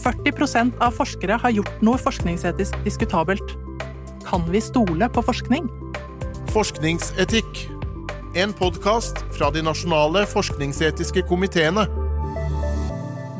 40% 0.00 0.78
av 0.80 0.94
forskere 0.96 1.36
har 1.42 1.52
gjort 1.52 1.82
noe 1.84 2.00
forskningsetisk 2.00 2.76
diskutabelt. 2.86 3.56
Kan 4.24 4.46
vi 4.52 4.62
stole 4.64 5.08
på 5.12 5.24
forskning? 5.24 5.68
Forskningsetikk. 6.54 7.66
En 8.38 8.54
podkast 8.56 9.20
fra 9.34 9.50
de 9.52 9.64
nasjonale 9.66 10.22
forskningsetiske 10.30 11.26
komiteene. 11.28 11.84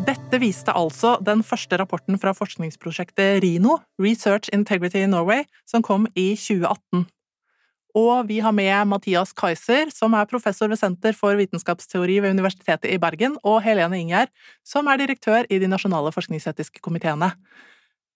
Dette 0.06 0.40
viste 0.42 0.74
altså 0.74 1.14
den 1.22 1.44
første 1.46 1.78
rapporten 1.78 2.18
fra 2.18 2.32
forskningsprosjektet 2.34 3.40
RINO, 3.44 3.78
Research 4.02 4.50
Integrity 4.54 5.04
Norway, 5.06 5.44
som 5.68 5.84
kom 5.86 6.08
i 6.18 6.32
2018. 6.34 7.06
Og 7.98 8.28
vi 8.28 8.38
har 8.42 8.54
med 8.54 8.86
Mathias 8.90 9.32
Kaiser, 9.34 9.90
som 9.94 10.14
er 10.14 10.28
professor 10.30 10.70
ved 10.70 10.78
Senter 10.78 11.16
for 11.16 11.34
vitenskapsteori 11.38 12.20
ved 12.22 12.36
Universitetet 12.36 12.90
i 12.92 12.98
Bergen, 13.02 13.36
og 13.42 13.62
Helene 13.64 13.98
Ingjerd, 13.98 14.30
som 14.66 14.88
er 14.88 15.00
direktør 15.00 15.48
i 15.50 15.58
de 15.58 15.70
nasjonale 15.70 16.12
forskningsetiske 16.14 16.82
komiteene. 16.84 17.32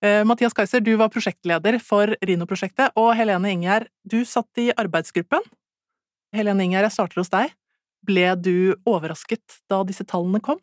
Eh, 0.05 0.23
Mathias 0.27 0.55
Kaiser, 0.55 0.85
du 0.85 0.95
var 1.01 1.11
prosjektleder 1.11 1.81
for 1.83 2.15
Rino-prosjektet, 2.23 2.95
og 2.97 3.15
Helene 3.19 3.55
Ingjerd, 3.55 3.91
du 4.05 4.23
satt 4.29 4.63
i 4.63 4.71
arbeidsgruppen. 4.71 5.43
Helene 6.35 6.67
Ingjerd, 6.67 6.91
jeg 6.91 6.97
starter 6.99 7.23
hos 7.23 7.33
deg. 7.33 7.55
Ble 8.05 8.35
du 8.37 8.75
overrasket 8.87 9.63
da 9.71 9.83
disse 9.87 10.05
tallene 10.07 10.43
kom? 10.45 10.61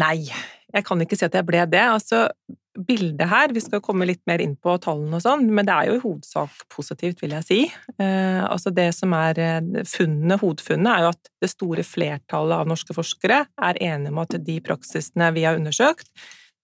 Nei, 0.00 0.24
jeg 0.72 0.84
kan 0.88 1.04
ikke 1.04 1.18
si 1.18 1.26
at 1.26 1.34
jeg 1.36 1.46
ble 1.48 1.62
det. 1.68 1.82
Altså, 1.84 2.26
bildet 2.72 3.28
her, 3.28 3.52
vi 3.52 3.60
skal 3.60 3.82
komme 3.84 4.06
litt 4.08 4.22
mer 4.28 4.40
inn 4.40 4.54
på 4.56 4.74
tallene 4.80 5.18
og 5.18 5.24
sånn, 5.24 5.44
men 5.52 5.68
det 5.68 5.74
er 5.74 5.90
jo 5.90 5.96
i 5.98 6.02
hovedsak 6.02 6.66
positivt, 6.72 7.20
vil 7.22 7.34
jeg 7.36 7.46
si. 7.46 7.60
Eh, 8.00 8.40
altså 8.46 8.72
det 8.74 8.88
som 8.96 9.12
er 9.16 9.40
eh, 9.42 9.82
funnet, 9.88 10.40
hovedfunnet, 10.40 10.88
er 10.92 11.04
jo 11.04 11.10
at 11.12 11.32
det 11.44 11.50
store 11.52 11.84
flertallet 11.86 12.62
av 12.64 12.70
norske 12.70 12.96
forskere 12.96 13.42
er 13.68 13.82
enige 13.84 14.14
om 14.14 14.22
at 14.24 14.38
de 14.46 14.56
praksisene 14.64 15.28
vi 15.36 15.44
har 15.44 15.60
undersøkt, 15.60 16.08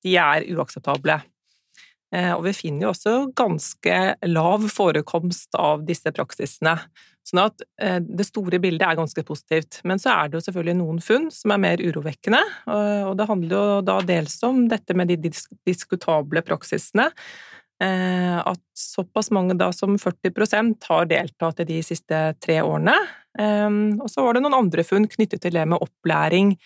de 0.07 0.17
er 0.23 0.49
uakseptable. 0.55 1.21
Eh, 2.15 2.33
og 2.33 2.47
vi 2.47 2.57
finner 2.57 2.87
jo 2.89 2.95
også 2.95 3.15
ganske 3.37 4.01
lav 4.31 4.65
forekomst 4.73 5.59
av 5.61 5.85
disse 5.89 6.13
praksisene. 6.17 6.79
Sånn 7.29 7.43
at 7.43 7.63
eh, 7.83 7.99
det 8.01 8.25
store 8.25 8.61
bildet 8.63 8.87
er 8.87 8.97
ganske 8.97 9.25
positivt. 9.27 9.83
Men 9.89 10.01
så 10.01 10.15
er 10.15 10.31
det 10.31 10.39
jo 10.39 10.47
selvfølgelig 10.47 10.79
noen 10.79 11.03
funn 11.05 11.29
som 11.35 11.53
er 11.53 11.61
mer 11.61 11.83
urovekkende, 11.83 12.41
og 13.09 13.15
det 13.19 13.29
handler 13.29 13.55
jo 13.55 13.79
da 13.85 13.99
dels 14.07 14.39
om 14.49 14.65
dette 14.71 14.97
med 14.97 15.13
de 15.13 15.33
diskutable 15.69 16.43
praksisene. 16.47 17.11
Eh, 17.79 18.39
at 18.39 18.63
såpass 18.75 19.29
mange 19.31 19.55
da 19.55 19.69
som 19.71 19.95
40% 20.03 20.89
har 20.89 21.05
deltatt 21.07 21.61
i 21.63 21.67
de 21.69 21.77
siste 21.87 22.23
tre 22.43 22.57
årene. 22.65 22.97
Eh, 23.39 23.69
og 24.01 24.09
så 24.11 24.25
var 24.25 24.35
det 24.35 24.43
noen 24.43 24.59
andre 24.59 24.87
funn 24.87 25.07
knyttet 25.11 25.45
til 25.45 25.55
det 25.55 25.67
med 25.69 25.85
opplæring 25.85 26.57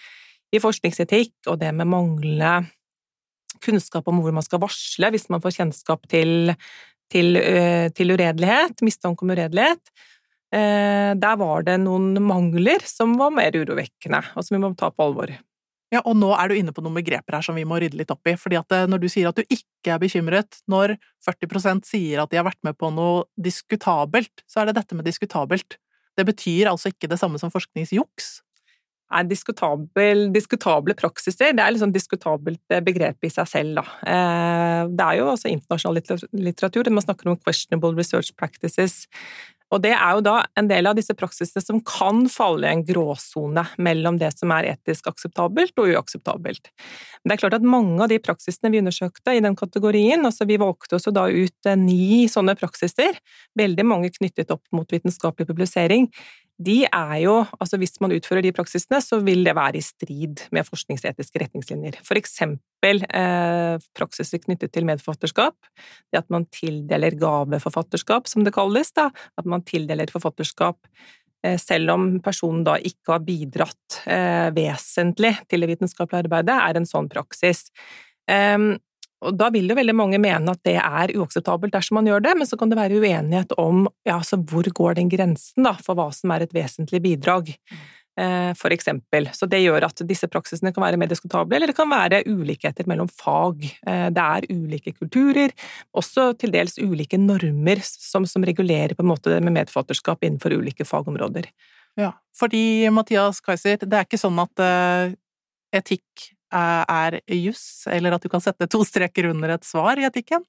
i 0.52 0.60
forskningsetikk, 0.60 1.34
og 1.50 1.58
det 1.60 1.72
med 1.76 1.90
manglende 1.90 2.54
kunnskap 3.62 4.08
om 4.08 4.22
hvor 4.22 4.32
man 4.34 4.44
skal 4.44 4.62
varsle 4.62 5.12
hvis 5.12 5.28
man 5.30 5.42
får 5.42 5.58
kjennskap 5.58 6.08
til, 6.10 6.54
til, 7.12 7.36
til 7.94 8.14
uredelighet, 8.16 8.80
mistanke 8.84 9.24
om 9.24 9.32
uredelighet. 9.32 9.92
Eh, 10.52 11.12
der 11.16 11.38
var 11.40 11.64
det 11.64 11.78
noen 11.80 12.12
mangler 12.20 12.84
som 12.84 13.14
var 13.20 13.32
mer 13.32 13.56
urovekkende, 13.56 14.20
og 14.36 14.44
som 14.44 14.58
vi 14.58 14.60
må 14.60 14.72
ta 14.76 14.90
på 14.92 15.06
alvor. 15.06 15.32
Ja, 15.92 16.00
og 16.08 16.16
nå 16.16 16.30
er 16.36 16.48
du 16.48 16.56
inne 16.56 16.72
på 16.72 16.84
noen 16.84 16.96
begreper 16.96 17.36
her 17.36 17.44
som 17.44 17.56
vi 17.56 17.66
må 17.68 17.78
rydde 17.80 17.98
litt 18.00 18.12
opp 18.12 18.28
i. 18.28 18.36
fordi 18.40 18.58
at 18.60 18.76
eh, 18.76 18.86
når 18.88 19.00
du 19.00 19.08
sier 19.12 19.28
at 19.28 19.36
du 19.36 19.44
ikke 19.44 19.94
er 19.94 20.00
bekymret, 20.00 20.60
når 20.68 20.96
40% 21.24 21.88
sier 21.88 22.22
at 22.22 22.32
de 22.32 22.40
har 22.40 22.48
vært 22.48 22.60
med 22.64 22.76
på 22.76 22.92
noe 22.92 23.24
diskutabelt, 23.36 24.44
så 24.48 24.60
er 24.60 24.70
det 24.70 24.78
dette 24.80 24.96
med 24.96 25.08
diskutabelt. 25.08 25.78
Det 26.16 26.28
betyr 26.28 26.68
altså 26.68 26.92
ikke 26.92 27.08
det 27.08 27.20
samme 27.20 27.40
som 27.40 27.52
forskningsjuks? 27.52 28.32
Nei, 29.12 29.22
diskutabel, 29.28 30.30
diskutable 30.32 30.96
praksiser, 30.96 31.52
det 31.52 31.64
er 31.64 31.76
sånn 31.80 31.92
diskutabelt 31.92 32.72
eh, 32.72 32.84
begrep 32.84 33.24
i 33.24 33.32
seg 33.32 33.48
selv, 33.48 33.80
da. 33.80 33.84
Det 34.88 35.04
er 35.04 35.18
jo 35.20 35.28
også 35.32 35.52
internasjonal 35.52 36.00
litteratur, 36.32 36.88
man 36.88 37.04
snakker 37.04 37.28
om 37.28 37.40
questionable 37.40 37.92
research 37.96 38.32
practices, 38.40 39.02
og 39.72 39.80
det 39.80 39.94
er 39.96 40.16
jo 40.18 40.24
da 40.24 40.34
en 40.58 40.68
del 40.68 40.88
av 40.88 40.96
disse 40.98 41.14
praksisene 41.16 41.62
som 41.64 41.78
kan 41.86 42.26
falle 42.30 42.68
i 42.68 42.76
en 42.76 42.84
gråsone 42.84 43.64
mellom 43.80 44.18
det 44.20 44.32
som 44.36 44.52
er 44.52 44.68
etisk 44.74 45.08
akseptabelt 45.08 45.78
og 45.80 45.94
uakseptabelt. 45.94 46.68
Men 47.22 47.32
det 47.32 47.36
er 47.36 47.42
klart 47.46 47.56
at 47.56 47.66
mange 47.74 47.96
av 48.04 48.10
de 48.12 48.20
praksisene 48.20 48.72
vi 48.74 48.82
undersøkte 48.82 49.36
i 49.38 49.42
den 49.44 49.56
kategorien, 49.56 50.26
altså 50.28 50.46
vi 50.48 50.60
valgte 50.60 50.98
også 50.98 51.14
da 51.16 51.24
ut 51.32 51.70
eh, 51.70 51.78
ni 51.78 52.28
sånne 52.28 52.56
praksiser, 52.60 53.16
veldig 53.58 53.88
mange 53.88 54.12
knyttet 54.12 54.52
opp 54.52 54.64
mot 54.76 54.92
vitenskapelig 54.92 55.48
publisering, 55.48 56.10
de 56.66 56.82
er 56.86 57.14
jo 57.24 57.38
Altså 57.60 57.78
hvis 57.80 57.98
man 58.02 58.12
utfører 58.14 58.44
de 58.44 58.52
praksisene, 58.54 59.00
så 59.04 59.20
vil 59.24 59.44
det 59.46 59.54
være 59.56 59.78
i 59.78 59.84
strid 59.84 60.44
med 60.54 60.66
forskningsetiske 60.66 61.42
retningslinjer. 61.44 61.98
For 62.06 62.18
eksempel 62.18 63.02
eh, 63.06 63.78
praksiser 63.96 64.42
knyttet 64.42 64.72
til 64.74 64.86
medforfatterskap. 64.88 65.56
Det 66.10 66.22
at 66.22 66.30
man 66.32 66.46
tildeler 66.52 67.16
gaveforfatterskap, 67.20 68.30
som 68.30 68.46
det 68.46 68.54
kalles. 68.54 68.92
da, 68.98 69.10
At 69.38 69.48
man 69.48 69.64
tildeler 69.68 70.10
forfatterskap 70.12 70.78
eh, 71.46 71.58
selv 71.60 71.94
om 71.94 72.08
personen 72.24 72.64
da 72.66 72.78
ikke 72.78 73.16
har 73.16 73.26
bidratt 73.26 74.02
eh, 74.06 74.48
vesentlig 74.56 75.36
til 75.48 75.62
det 75.62 75.72
vitenskapelige 75.74 76.26
arbeidet, 76.26 76.58
er 76.58 76.80
en 76.80 76.88
sånn 76.88 77.10
praksis. 77.12 77.68
Um, 78.30 78.74
og 79.22 79.38
da 79.38 79.48
vil 79.54 79.70
jo 79.70 79.78
veldig 79.78 79.94
mange 79.96 80.20
mene 80.22 80.52
at 80.54 80.60
det 80.66 80.76
er 80.80 81.14
uakseptabelt 81.14 81.74
dersom 81.74 82.00
man 82.00 82.10
gjør 82.10 82.24
det, 82.24 82.34
men 82.38 82.48
så 82.48 82.58
kan 82.58 82.72
det 82.72 82.78
være 82.78 82.98
uenighet 83.00 83.54
om 83.60 83.86
ja, 84.06 84.18
altså 84.18 84.40
hvor 84.40 84.66
går 84.66 84.98
den 84.98 85.10
grensen 85.12 85.66
da, 85.68 85.76
for 85.78 85.98
hva 85.98 86.08
som 86.14 86.32
er 86.34 86.44
et 86.44 86.54
vesentlig 86.56 87.02
bidrag, 87.04 87.52
eh, 88.18 88.50
for 88.58 88.74
eksempel. 88.74 89.28
Så 89.36 89.46
det 89.50 89.62
gjør 89.62 89.86
at 89.86 90.02
disse 90.08 90.28
praksisene 90.30 90.74
kan 90.74 90.84
være 90.84 90.98
mer 91.00 91.12
diskutable, 91.12 91.56
eller 91.56 91.70
det 91.70 91.78
kan 91.78 91.90
være 91.90 92.24
ulikheter 92.26 92.88
mellom 92.90 93.10
fag. 93.10 93.62
Eh, 93.86 94.08
det 94.14 94.26
er 94.26 94.48
ulike 94.50 94.94
kulturer, 94.96 95.54
også 95.94 96.32
til 96.40 96.54
dels 96.54 96.78
ulike 96.82 97.20
normer 97.20 97.84
som, 97.86 98.26
som 98.26 98.44
regulerer 98.48 98.96
på 98.98 99.06
en 99.06 99.12
måte 99.14 99.38
med 99.38 99.54
medfatterskap 99.60 100.26
innenfor 100.26 100.58
ulike 100.58 100.88
fagområder. 100.88 101.50
Ja, 102.00 102.14
fordi 102.34 102.88
Mathias 102.90 103.42
Kaiser, 103.44 103.76
det 103.84 103.96
er 103.98 104.06
ikke 104.06 104.20
sånn 104.20 104.38
at 104.40 104.62
uh, 104.64 105.12
etikk 105.76 106.32
er 106.52 107.20
juss, 107.32 107.86
eller 107.90 108.16
at 108.16 108.24
du 108.24 108.28
kan 108.32 108.42
sette 108.44 108.68
to 108.70 108.82
streker 108.86 109.30
under 109.30 109.56
et 109.56 109.64
svar 109.66 110.00
i 110.00 110.06
etikken? 110.08 110.44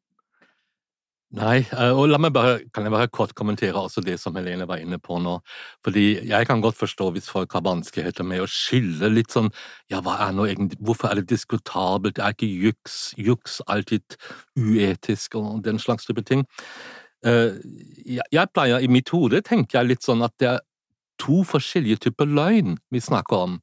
Nei, 1.33 1.63
eh, 1.65 1.89
og 1.89 2.11
la 2.11 2.19
meg 2.21 2.29
bare, 2.35 2.59
kan 2.75 2.85
jeg 2.85 2.93
bare 2.93 3.09
kort 3.09 3.31
kommentere 3.33 3.79
også 3.79 4.03
det 4.05 4.19
som 4.21 4.35
Helene 4.37 4.67
var 4.69 4.83
inne 4.83 4.99
på 5.01 5.17
nå. 5.17 5.39
Fordi 5.85 6.05
jeg 6.29 6.45
kan 6.45 6.61
godt 6.61 6.77
forstå 6.77 7.07
hvis 7.15 7.29
folk 7.33 7.55
har 7.57 7.63
vanskeligheter 7.65 8.27
med 8.27 8.43
å 8.43 8.49
skille 8.49 9.09
litt 9.09 9.33
sånn 9.33 9.49
ja, 9.89 10.03
hva 10.05 10.19
er 10.27 10.35
nå 10.37 10.45
egentlig, 10.45 10.77
hvorfor 10.77 11.09
er 11.09 11.21
det 11.21 11.31
diskutabelt, 11.31 12.21
er 12.21 12.35
ikke 12.37 12.51
juks, 12.67 12.99
juks 13.17 13.63
alltid 13.65 14.19
uetisk 14.59 15.39
og 15.41 15.63
den 15.65 15.81
slags 15.81 16.05
type 16.05 16.21
ting. 16.29 16.45
Eh, 17.25 17.57
jeg 18.05 18.53
pleier, 18.53 18.85
i 18.85 18.91
mitt 18.91 19.09
hode 19.09 19.41
tenker 19.41 19.79
jeg 19.79 19.89
litt 19.89 20.05
sånn 20.05 20.21
at 20.21 20.37
det 20.37 20.51
er 20.51 20.61
to 21.17 21.41
forskjellige 21.47 22.11
typer 22.11 22.29
løgn 22.29 22.77
vi 22.93 23.01
snakker 23.01 23.47
om 23.47 23.59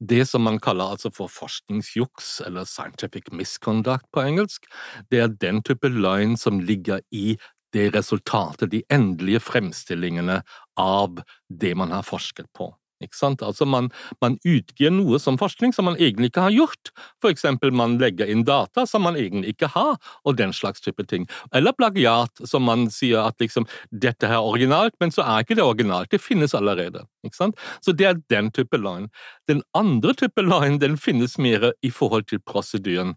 det 0.00 0.26
som 0.28 0.44
man 0.44 0.58
kaller 0.60 0.96
altså 0.96 1.10
for 1.14 1.30
forskningsjuks, 1.32 2.40
eller 2.46 2.68
scientific 2.68 3.30
misconduct 3.32 4.06
på 4.12 4.24
engelsk, 4.26 4.66
det 5.10 5.22
er 5.22 5.36
den 5.40 5.62
type 5.64 5.88
løgn 5.88 6.36
som 6.40 6.60
ligger 6.60 7.00
i 7.10 7.36
det 7.76 7.90
resultatet, 7.96 8.70
de 8.72 8.82
endelige 8.92 9.40
fremstillingene 9.42 10.40
av 10.80 11.22
det 11.48 11.74
man 11.76 11.92
har 11.92 12.04
forsket 12.06 12.48
på. 12.56 12.70
Ikke 13.04 13.16
sant? 13.18 13.42
Altså 13.44 13.66
man, 13.68 13.90
man, 14.24 14.38
utgir 14.46 14.92
noe 14.94 15.18
som 15.20 15.36
forskning 15.40 15.74
som 15.76 15.88
man 15.88 15.98
egentlig 16.00 16.30
ikke 16.30 16.46
har 16.46 16.54
gjort. 16.54 16.92
For 17.22 17.32
eksempel 17.32 17.74
man 17.76 17.98
legger 18.00 18.30
inn 18.32 18.46
data 18.48 18.86
som 18.88 19.04
man 19.04 19.18
egentlig 19.20 19.52
ikke 19.54 19.70
har, 19.74 19.98
og 20.24 20.38
den 20.38 20.54
slags 20.56 20.80
type 20.84 21.04
ting. 21.10 21.26
Eller 21.56 21.76
plagiat, 21.76 22.44
som 22.48 22.64
man 22.68 22.86
sier 22.92 23.26
at 23.26 23.36
liksom 23.42 23.68
dette 23.90 24.30
er 24.30 24.40
originalt, 24.40 24.96
men 25.00 25.12
så 25.12 25.26
er 25.26 25.44
ikke 25.44 25.58
det 25.58 25.66
originalt. 25.66 26.10
Det 26.12 26.22
finnes 26.22 26.56
allerede. 26.56 27.04
Ikke 27.26 27.40
sant? 27.40 27.60
Så 27.84 27.92
det 27.92 28.08
er 28.08 28.22
den 28.32 28.50
type 28.54 28.80
line. 28.80 29.10
Den 29.50 29.62
andre 29.76 30.16
type 30.16 30.44
line 30.44 30.80
den 30.80 30.96
finnes 30.96 31.36
mer 31.38 31.72
i 31.84 31.92
forhold 31.92 32.30
til 32.30 32.40
prosedyren. 32.40 33.14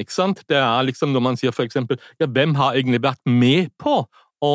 Ikke 0.00 0.14
sant? 0.14 0.42
Det 0.48 0.58
er 0.58 0.88
liksom 0.88 1.12
når 1.12 1.24
man 1.28 1.38
sier 1.38 1.54
for 1.54 1.68
eksempel 1.68 2.00
ja, 2.18 2.26
hvem 2.26 2.56
har 2.56 2.78
egentlig 2.78 3.02
vært 3.04 3.20
med 3.28 3.70
på 3.80 4.02
å 4.42 4.52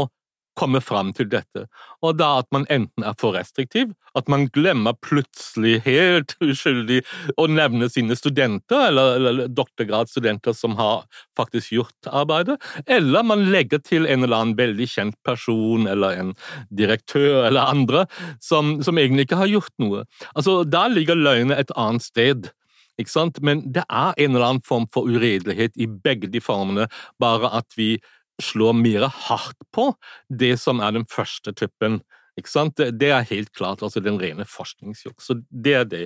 komme 0.57 0.81
fram 0.83 1.13
til 1.15 1.29
dette. 1.31 1.67
Og 2.05 2.17
da 2.19 2.37
at 2.41 2.49
man 2.55 2.65
enten 2.73 3.05
er 3.05 3.15
for 3.19 3.37
restriktiv, 3.37 3.93
at 4.17 4.29
man 4.31 4.47
glemmer 4.53 4.97
plutselig 5.05 5.81
helt 5.85 6.35
uskyldig 6.43 7.01
å 7.37 7.47
nevne 7.51 7.89
sine 7.93 8.17
studenter, 8.17 8.87
eller, 8.89 9.17
eller 9.19 9.51
doktorgradsstudenter 9.53 10.55
som 10.57 10.77
har 10.79 11.05
faktisk 11.37 11.75
gjort 11.77 12.11
arbeidet, 12.11 12.57
eller 12.85 13.25
man 13.27 13.47
legger 13.53 13.81
til 13.83 14.09
en 14.09 14.25
eller 14.25 14.41
annen 14.41 14.57
veldig 14.59 14.89
kjent 14.89 15.17
person, 15.27 15.87
eller 15.87 16.21
en 16.21 16.35
direktør 16.73 17.45
eller 17.47 17.73
andre, 17.73 18.05
som, 18.43 18.77
som 18.85 18.97
egentlig 18.97 19.27
ikke 19.27 19.41
har 19.43 19.51
gjort 19.51 19.73
noe. 19.83 20.05
Altså, 20.33 20.63
Da 20.67 20.87
ligger 20.91 21.17
løgnet 21.17 21.59
et 21.59 21.75
annet 21.77 22.05
sted. 22.05 22.49
Ikke 22.97 23.13
sant? 23.13 23.41
Men 23.45 23.61
det 23.73 23.83
er 23.85 24.15
en 24.17 24.33
eller 24.33 24.47
annen 24.47 24.65
form 24.65 24.87
for 24.93 25.09
uredelighet 25.09 25.77
i 25.77 25.85
begge 25.87 26.29
de 26.33 26.41
formene, 26.41 26.87
bare 27.21 27.51
at 27.59 27.77
vi 27.77 27.97
slår 28.43 28.75
mer 28.77 29.07
hardt 29.09 29.59
på 29.73 29.91
det 30.29 30.55
som 30.61 30.81
er 30.83 30.95
den 30.97 31.07
første 31.09 31.53
typen? 31.57 32.01
Det, 32.37 32.91
det 33.01 33.09
er 33.09 33.25
helt 33.31 33.49
klart 33.57 33.81
altså 33.81 34.01
den 34.03 34.19
rene 34.21 34.45
forskningsjuks. 34.45 35.25
Så 35.25 35.39
det 35.49 35.73
er 35.73 35.87
det. 35.89 36.03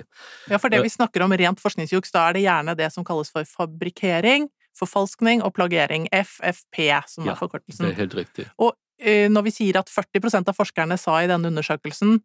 Ja, 0.48 0.56
for 0.56 0.72
det 0.72 0.80
vi 0.80 0.88
snakker 0.88 1.26
om 1.26 1.34
rent 1.36 1.60
forskningsjuks, 1.60 2.14
da 2.14 2.30
er 2.30 2.38
det 2.38 2.46
gjerne 2.46 2.74
det 2.78 2.88
som 2.94 3.04
kalles 3.04 3.28
for 3.34 3.44
fabrikkering, 3.44 4.48
forfalskning 4.78 5.44
og 5.44 5.52
plagiering. 5.58 6.08
FFP, 6.08 6.88
som 7.06 7.28
Ja, 7.28 7.34
er 7.34 7.40
forkortelsen. 7.40 7.84
Det 7.84 7.92
er 7.92 8.00
helt 8.06 8.16
riktig. 8.16 8.48
Og 8.56 8.72
eh, 8.96 9.28
når 9.28 9.50
vi 9.50 9.56
sier 9.58 9.82
at 9.82 9.92
40% 9.92 10.48
av 10.48 10.56
forskerne 10.56 10.96
sa 10.96 11.20
i 11.20 11.28
denne 11.28 11.52
undersøkelsen 11.52 12.22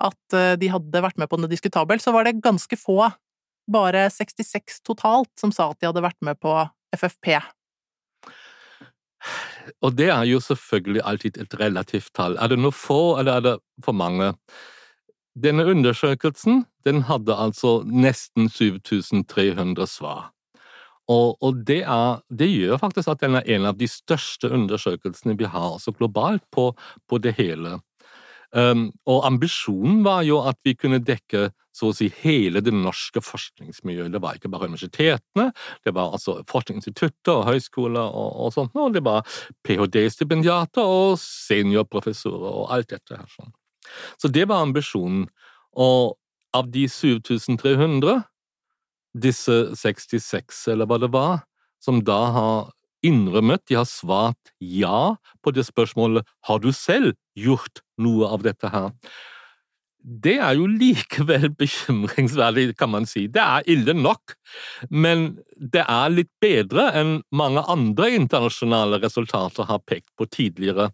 at 0.00 0.36
eh, 0.36 0.54
de 0.60 0.70
hadde 0.70 1.02
vært 1.02 1.18
med 1.18 1.30
på 1.30 1.40
noe 1.40 1.50
diskutabelt, 1.50 2.02
så 2.02 2.14
var 2.14 2.28
det 2.28 2.38
ganske 2.44 2.78
få, 2.78 3.02
bare 3.70 4.06
66 4.10 4.80
totalt, 4.86 5.32
som 5.38 5.52
sa 5.54 5.72
at 5.72 5.80
de 5.80 5.90
hadde 5.90 6.06
vært 6.06 6.20
med 6.26 6.38
på 6.38 6.54
FFP. 6.94 7.34
Og 9.82 9.96
det 9.98 10.10
er 10.10 10.24
jo 10.28 10.40
selvfølgelig 10.40 11.02
alltid 11.04 11.38
et 11.40 11.56
relativt 11.60 12.10
tall. 12.16 12.36
Er 12.38 12.50
det 12.52 12.58
noe 12.60 12.74
få, 12.74 13.18
eller 13.20 13.38
er 13.38 13.46
det 13.46 13.54
for 13.84 13.96
mange? 13.96 14.32
Denne 15.38 15.64
undersøkelsen 15.70 16.64
den 16.84 17.04
hadde 17.08 17.36
altså 17.36 17.80
nesten 17.86 18.48
7300 18.50 19.86
svar. 19.86 20.30
Og, 21.10 21.36
og 21.42 21.62
det, 21.66 21.82
er, 21.82 22.20
det 22.30 22.48
gjør 22.52 22.78
faktisk 22.78 23.10
at 23.10 23.22
den 23.22 23.38
er 23.38 23.46
en 23.56 23.66
av 23.70 23.78
de 23.78 23.88
største 23.90 24.50
undersøkelsene 24.54 25.34
vi 25.38 25.48
har 25.50 25.72
altså 25.72 25.92
globalt 25.96 26.44
på, 26.54 26.70
på 27.08 27.18
det 27.18 27.34
hele. 27.38 27.80
Um, 28.50 28.88
og 29.06 29.22
ambisjonen 29.28 30.00
var 30.02 30.24
jo 30.26 30.40
at 30.42 30.58
vi 30.66 30.74
kunne 30.74 30.98
dekke 30.98 31.50
så 31.76 31.90
å 31.90 31.94
si 31.94 32.08
hele 32.20 32.62
det 32.64 32.72
norske 32.74 33.22
forskningsmiljøet. 33.22 34.10
Det 34.10 34.20
var 34.22 34.36
ikke 34.36 34.50
bare 34.50 34.66
universitetene, 34.72 35.50
det 35.86 35.94
var 35.94 36.16
altså 36.16 36.40
forskningsinstitutter 36.50 37.36
og 37.36 37.46
høyskoler 37.46 38.02
og, 38.02 38.32
og 38.46 38.54
sånt, 38.56 38.74
og 38.74 38.96
det 38.96 39.04
var 39.06 39.22
ph.d.-stipendiater 39.66 40.82
og 40.82 41.14
seniorprofessorer 41.22 42.58
og 42.64 42.74
alt 42.74 42.90
dette 42.90 43.20
her. 43.20 43.28
sånn. 43.30 43.54
Så 44.18 44.30
det 44.32 44.48
var 44.50 44.66
ambisjonen. 44.66 45.28
Og 45.78 46.16
av 46.56 46.66
de 46.74 46.88
7300, 46.90 48.24
disse 49.14 49.56
66, 49.78 50.66
eller 50.74 50.90
hva 50.90 50.98
det 51.02 51.10
var, 51.14 51.44
som 51.82 52.02
da 52.04 52.20
har 52.34 52.72
innrømmet, 53.06 53.64
de 53.68 53.78
har 53.80 53.88
svart 53.88 54.54
ja 54.60 55.16
på 55.44 55.54
det 55.56 55.66
spørsmålet 55.68 56.28
har 56.48 56.62
du 56.62 56.70
selv 56.76 57.14
gjort 57.38 57.84
noe 58.00 58.28
av 58.28 58.44
dette 58.46 58.70
her. 58.72 58.90
Det 60.00 60.38
er 60.40 60.56
jo 60.56 60.64
likevel 60.64 61.50
bekymringsverdig, 61.60 62.70
kan 62.78 62.90
man 62.92 63.06
si. 63.08 63.26
Det 63.28 63.42
er 63.42 63.66
ille 63.68 63.92
nok, 63.96 64.32
men 64.88 65.26
det 65.60 65.82
er 65.84 66.14
litt 66.14 66.30
bedre 66.40 66.86
enn 66.96 67.18
mange 67.36 67.62
andre 67.68 68.08
internasjonale 68.16 69.00
resultater 69.02 69.68
har 69.68 69.82
pekt 69.84 70.08
på 70.16 70.24
tidligere. 70.32 70.88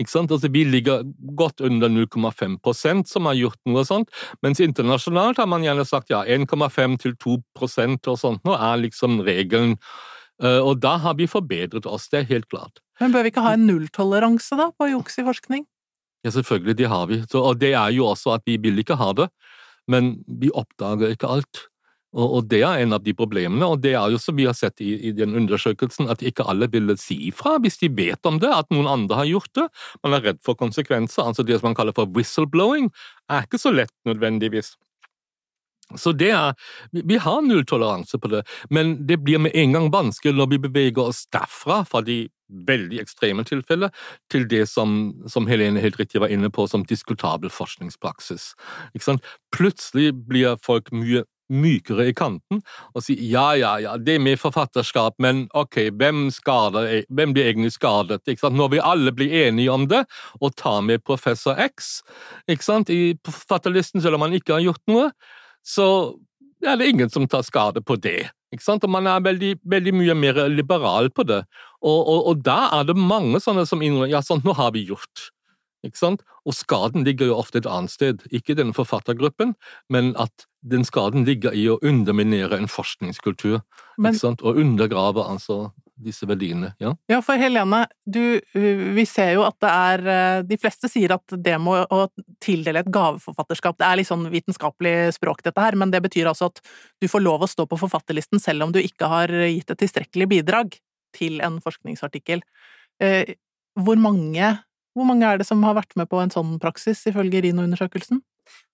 Altså, 0.00 0.48
vi 0.48 0.64
ligger 0.64 1.04
godt 1.36 1.60
under 1.60 1.92
0,5% 1.92 3.04
som 3.12 3.28
har 3.28 3.36
gjort 3.36 3.60
noe 3.68 3.84
sånt, 3.84 4.12
mens 4.42 4.62
internasjonalt 4.64 5.42
har 5.42 5.50
man 5.52 5.66
gjerne 5.66 5.84
sagt 5.84 6.12
ja, 6.12 6.24
1,5 6.24 6.98
til 7.04 7.16
2% 7.20 8.12
og 8.12 8.20
sånt 8.20 8.44
nå 8.48 8.56
er 8.56 8.84
liksom 8.86 9.20
regelen. 9.26 9.76
Eh, 10.42 10.60
Og 10.60 10.80
da 10.80 10.96
har 11.00 11.14
vi 11.16 11.26
forbedret 11.30 11.86
oss, 11.86 12.08
det 12.12 12.18
er 12.20 12.28
helt 12.34 12.48
klart. 12.52 12.82
Men 13.00 13.12
bør 13.12 13.24
vi 13.24 13.32
ikke 13.32 13.44
ha 13.44 13.54
en 13.56 13.66
nulltoleranse 13.68 14.56
da, 14.58 14.70
på 14.76 14.90
juks 14.92 15.18
i 15.20 15.24
forskning? 15.26 15.66
Ja, 16.24 16.32
selvfølgelig, 16.34 16.76
det 16.76 16.90
har 16.90 17.06
vi. 17.06 17.22
Så, 17.30 17.40
og 17.40 17.60
det 17.60 17.72
er 17.76 17.90
jo 17.94 18.08
også 18.10 18.34
at 18.34 18.42
vi 18.48 18.56
vil 18.60 18.78
ikke 18.82 18.96
ha 18.98 19.12
det, 19.16 19.28
men 19.88 20.16
vi 20.26 20.50
oppdager 20.50 21.12
ikke 21.14 21.28
alt. 21.30 21.66
Og, 22.16 22.38
og 22.38 22.46
det 22.48 22.62
er 22.64 22.80
en 22.80 22.96
av 22.96 23.02
de 23.04 23.12
problemene, 23.16 23.66
og 23.68 23.82
det 23.84 23.92
er 23.98 24.12
jo 24.12 24.18
som 24.20 24.36
vi 24.38 24.46
har 24.48 24.56
sett 24.56 24.80
i, 24.80 24.94
i 25.08 25.12
den 25.12 25.36
undersøkelsen, 25.36 26.08
at 26.10 26.24
ikke 26.24 26.46
alle 26.48 26.68
ville 26.72 26.96
si 27.00 27.18
ifra 27.28 27.58
hvis 27.60 27.76
de 27.82 27.90
vet 27.92 28.28
om 28.28 28.40
det, 28.42 28.48
at 28.48 28.70
noen 28.72 28.88
andre 28.88 29.18
har 29.20 29.28
gjort 29.28 29.52
det. 29.58 29.66
Man 30.06 30.16
er 30.16 30.24
redd 30.30 30.40
for 30.46 30.56
konsekvenser. 30.58 31.26
altså 31.28 31.44
Det 31.44 31.58
som 31.60 31.68
man 31.70 31.76
kaller 31.78 31.96
for 31.96 32.08
whistleblowing, 32.16 32.88
er 33.28 33.44
ikke 33.44 33.60
så 33.60 33.74
lett 33.74 33.92
nødvendigvis. 34.08 34.74
Så 35.94 36.12
det 36.18 36.30
er, 36.34 36.54
vi- 36.90 37.18
har 37.22 37.42
nulltoleranse 37.42 38.18
på 38.18 38.28
det, 38.28 38.42
men 38.70 39.06
det 39.06 39.20
blir 39.22 39.38
med 39.38 39.54
en 39.54 39.72
gang 39.72 39.90
vanskelig 39.90 40.34
når 40.34 40.50
vi 40.50 40.58
beveger 40.58 40.98
oss 40.98 41.26
derfra, 41.30 41.84
fra 41.86 42.00
de 42.02 42.28
veldig 42.50 43.00
ekstreme 43.02 43.44
tilfellene, 43.46 43.92
til 44.30 44.46
det 44.48 44.68
som, 44.68 45.14
som 45.26 45.46
Helene 45.46 45.80
helt 45.80 45.98
riktig 45.98 46.20
var 46.20 46.28
inne 46.28 46.50
på, 46.50 46.66
som 46.68 46.84
diskutabel 46.84 47.50
forskningspraksis. 47.50 48.54
Ikke 48.94 49.04
sant? 49.04 49.24
Plutselig 49.54 50.12
blir 50.26 50.56
folk 50.62 50.90
mye 50.92 51.24
mykere 51.46 52.08
i 52.10 52.14
kanten 52.16 52.58
og 52.92 53.04
sier 53.06 53.22
ja, 53.22 53.46
ja, 53.54 53.76
ja, 53.78 53.92
det 54.02 54.16
er 54.16 54.22
med 54.22 54.40
forfatterskap, 54.42 55.14
men 55.22 55.44
ok, 55.54 55.92
hvem, 55.94 56.26
skader, 56.34 57.04
hvem 57.06 57.34
blir 57.36 57.46
egentlig 57.52 57.72
skadet? 57.76 58.26
Når 58.26 58.72
vi 58.72 58.82
alle 58.82 59.12
blir 59.14 59.30
enige 59.46 59.70
om 59.70 59.86
det, 59.86 60.04
og 60.40 60.56
tar 60.58 60.82
med 60.82 61.04
professor 61.06 61.54
X 61.54 62.00
i 62.50 62.58
forfatterlisten, 62.58 64.02
selv 64.02 64.18
om 64.18 64.26
han 64.26 64.34
ikke 64.34 64.56
har 64.58 64.64
gjort 64.66 64.82
noe, 64.90 65.10
så 65.66 65.88
er 66.64 66.78
det 66.78 66.88
ingen 66.92 67.10
som 67.12 67.26
tar 67.28 67.44
skade 67.46 67.82
på 67.84 67.98
det. 68.00 68.30
Ikke 68.54 68.64
sant? 68.64 68.84
Og 68.86 68.92
man 68.92 69.08
er 69.10 69.24
veldig, 69.24 69.56
veldig 69.66 69.94
mye 69.98 70.14
mer 70.18 70.44
liberal 70.52 71.10
på 71.12 71.26
det. 71.26 71.42
Og, 71.82 71.98
og, 72.00 72.20
og 72.30 72.44
da 72.46 72.60
er 72.78 72.86
det 72.88 72.96
mange 72.98 73.40
sånne 73.42 73.66
som 73.68 73.82
innrømmer 73.82 74.12
ja, 74.12 74.22
sånn, 74.24 74.44
nå 74.46 74.54
har 74.56 74.72
vi 74.76 74.86
gjort. 74.88 75.30
Ikke 75.86 75.98
sant? 75.98 76.22
Og 76.46 76.54
skaden 76.56 77.04
ligger 77.06 77.30
jo 77.30 77.38
ofte 77.38 77.60
et 77.60 77.68
annet 77.70 77.92
sted, 77.92 78.22
ikke 78.34 78.54
i 78.54 78.58
denne 78.60 78.74
forfattergruppen, 78.76 79.54
men 79.92 80.14
at 80.22 80.46
den 80.66 80.86
skaden 80.86 81.26
ligger 81.26 81.54
i 81.54 81.66
å 81.70 81.78
underminere 81.82 82.58
en 82.58 82.70
forskningskultur, 82.70 83.60
Men- 83.98 84.14
ikke 84.14 84.22
sant? 84.22 84.42
og 84.42 84.58
undergrave 84.62 85.22
altså 85.22 85.72
disse 85.96 86.26
verdiene. 86.28 86.74
Ja? 86.82 86.92
Ja, 87.08 87.20
for 87.24 87.40
Helene, 87.40 87.84
du, 88.04 88.38
vi 88.52 89.04
ser 89.08 89.32
jo 89.36 89.44
at 89.46 89.56
det 89.64 89.70
er 89.72 90.02
eh, 90.12 90.40
De 90.48 90.58
fleste 90.60 90.90
sier 90.92 91.14
at 91.16 91.36
det 91.40 91.56
med 91.62 91.88
å 91.92 92.02
tildele 92.44 92.82
et 92.82 92.90
gaveforfatterskap 92.92 93.78
Det 93.80 93.86
er 93.88 94.00
litt 94.00 94.10
sånn 94.10 94.26
vitenskapelig 94.32 95.14
språk, 95.16 95.40
dette 95.46 95.62
her, 95.62 95.78
men 95.78 95.94
det 95.94 96.02
betyr 96.04 96.28
altså 96.28 96.50
at 96.50 96.60
du 97.00 97.08
får 97.08 97.24
lov 97.24 97.46
å 97.46 97.50
stå 97.50 97.66
på 97.70 97.80
forfatterlisten 97.80 98.42
selv 98.42 98.66
om 98.66 98.76
du 98.76 98.80
ikke 98.82 99.08
har 99.10 99.32
gitt 99.32 99.72
et 99.72 99.82
tilstrekkelig 99.86 100.28
bidrag 100.36 100.76
til 101.16 101.40
en 101.44 101.60
forskningsartikkel. 101.64 102.44
Eh, 103.00 103.36
Hvor 103.76 103.96
mange, 104.00 104.52
hvor 104.96 105.08
mange 105.08 105.28
er 105.28 105.40
det 105.40 105.48
som 105.48 105.64
har 105.64 105.76
vært 105.76 105.96
med 105.96 106.08
på 106.08 106.20
en 106.20 106.32
sånn 106.32 106.58
praksis, 106.60 107.06
ifølge 107.08 107.42
Rino-undersøkelsen? 107.44 108.20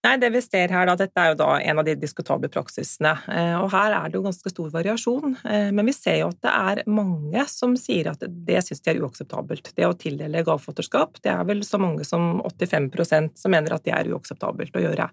Nei, 0.02 0.16
det 0.18 0.32
vi 0.34 0.40
ser 0.42 0.72
her 0.74 0.88
da, 0.88 0.96
Dette 0.98 1.22
er 1.22 1.30
jo 1.30 1.36
da 1.38 1.50
en 1.62 1.78
av 1.78 1.86
de 1.86 1.94
diskutable 1.94 2.50
praksisene. 2.50 3.12
eh, 3.30 3.54
og 3.60 3.70
Her 3.70 3.94
er 3.94 4.10
det 4.10 4.18
jo 4.18 4.24
ganske 4.24 4.50
stor 4.50 4.72
variasjon. 4.74 5.36
eh, 5.44 5.70
Men 5.70 5.86
vi 5.86 5.92
ser 5.94 6.18
jo 6.18 6.32
at 6.32 6.40
det 6.42 6.50
er 6.50 6.82
mange 6.90 7.44
som 7.48 7.76
sier 7.76 8.10
at 8.10 8.18
det 8.20 8.64
syns 8.66 8.82
de 8.82 8.90
er 8.90 9.00
uakseptabelt. 9.00 9.72
Det 9.76 9.86
å 9.86 9.94
tildele 9.94 10.42
gaveforfatterskap, 10.42 11.22
det 11.22 11.30
er 11.30 11.44
vel 11.44 11.62
så 11.62 11.78
mange 11.78 12.04
som 12.04 12.42
85% 12.42 13.38
som 13.38 13.50
mener 13.54 13.72
at 13.72 13.84
det 13.84 13.94
er 13.94 14.10
uakseptabelt 14.10 14.74
å 14.74 14.82
gjøre. 14.82 15.08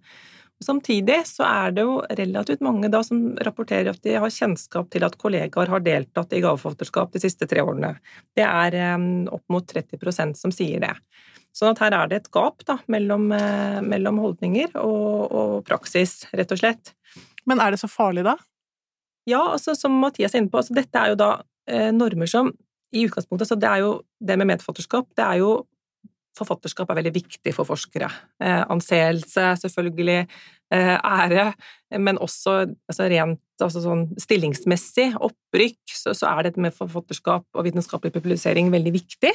Og 0.59 0.65
Samtidig 0.65 1.21
så 1.25 1.45
er 1.47 1.71
det 1.71 1.85
jo 1.85 2.01
relativt 2.19 2.59
mange 2.65 2.89
da 2.91 2.99
som 3.05 3.37
rapporterer 3.37 3.93
at 3.93 4.01
de 4.03 4.17
har 4.19 4.33
kjennskap 4.33 4.89
til 4.91 5.05
at 5.07 5.15
kollegaer 5.21 5.69
har 5.71 5.79
deltatt 5.85 6.33
i 6.33 6.41
gaveforfatterskap 6.43 7.13
de 7.13 7.21
siste 7.23 7.47
tre 7.47 7.61
årene. 7.61 7.93
Det 8.35 8.43
er 8.43 8.75
eh, 8.75 8.97
opp 9.31 9.45
mot 9.53 9.63
30% 9.63 10.35
som 10.35 10.51
sier 10.51 10.81
det. 10.83 10.95
Sånn 11.55 11.73
at 11.73 11.81
her 11.83 11.95
er 11.97 12.09
det 12.09 12.21
et 12.21 12.31
gap 12.33 12.63
da, 12.67 12.77
mellom, 12.91 13.29
eh, 13.35 13.79
mellom 13.83 14.21
holdninger 14.21 14.75
og, 14.79 15.31
og 15.31 15.53
praksis, 15.67 16.21
rett 16.35 16.53
og 16.53 16.61
slett. 16.61 16.93
Men 17.49 17.61
er 17.63 17.73
det 17.73 17.81
så 17.81 17.89
farlig 17.91 18.23
da? 18.27 18.37
Ja, 19.29 19.41
altså 19.53 19.75
som 19.77 19.97
Mathias 20.01 20.35
er 20.35 20.43
inne 20.43 20.51
på, 20.51 20.61
altså 20.61 20.77
dette 20.77 21.01
er 21.01 21.13
jo 21.13 21.19
da 21.19 21.31
eh, 21.69 21.89
normer 21.95 22.29
som 22.29 22.53
i 22.95 23.03
utgangspunktet 23.05 23.45
Så 23.51 23.57
det 23.59 23.67
er 23.69 23.83
jo 23.83 23.89
det 24.25 24.37
med 24.39 24.49
medforfatterskap, 24.49 25.11
det 25.17 25.25
er 25.25 25.43
jo 25.43 25.51
Forfatterskap 26.39 26.87
er 26.93 26.99
veldig 27.01 27.11
viktig 27.11 27.51
for 27.51 27.67
forskere. 27.67 28.07
Eh, 28.39 28.61
anseelse, 28.71 29.43
selvfølgelig, 29.59 30.21
ære, 30.77 31.51
men 31.97 32.19
også 32.21 32.59
altså 32.89 33.07
rent 33.09 33.41
altså 33.63 33.81
sånn 33.83 34.05
stillingsmessig, 34.21 35.09
opprykk, 35.19 35.79
så, 35.91 36.13
så 36.15 36.29
er 36.29 36.47
dette 36.47 36.61
med 36.63 36.75
forfatterskap 36.75 37.45
og 37.57 37.65
vitenskapelig 37.65 38.13
publisering 38.15 38.69
veldig 38.73 38.93
viktig. 38.95 39.33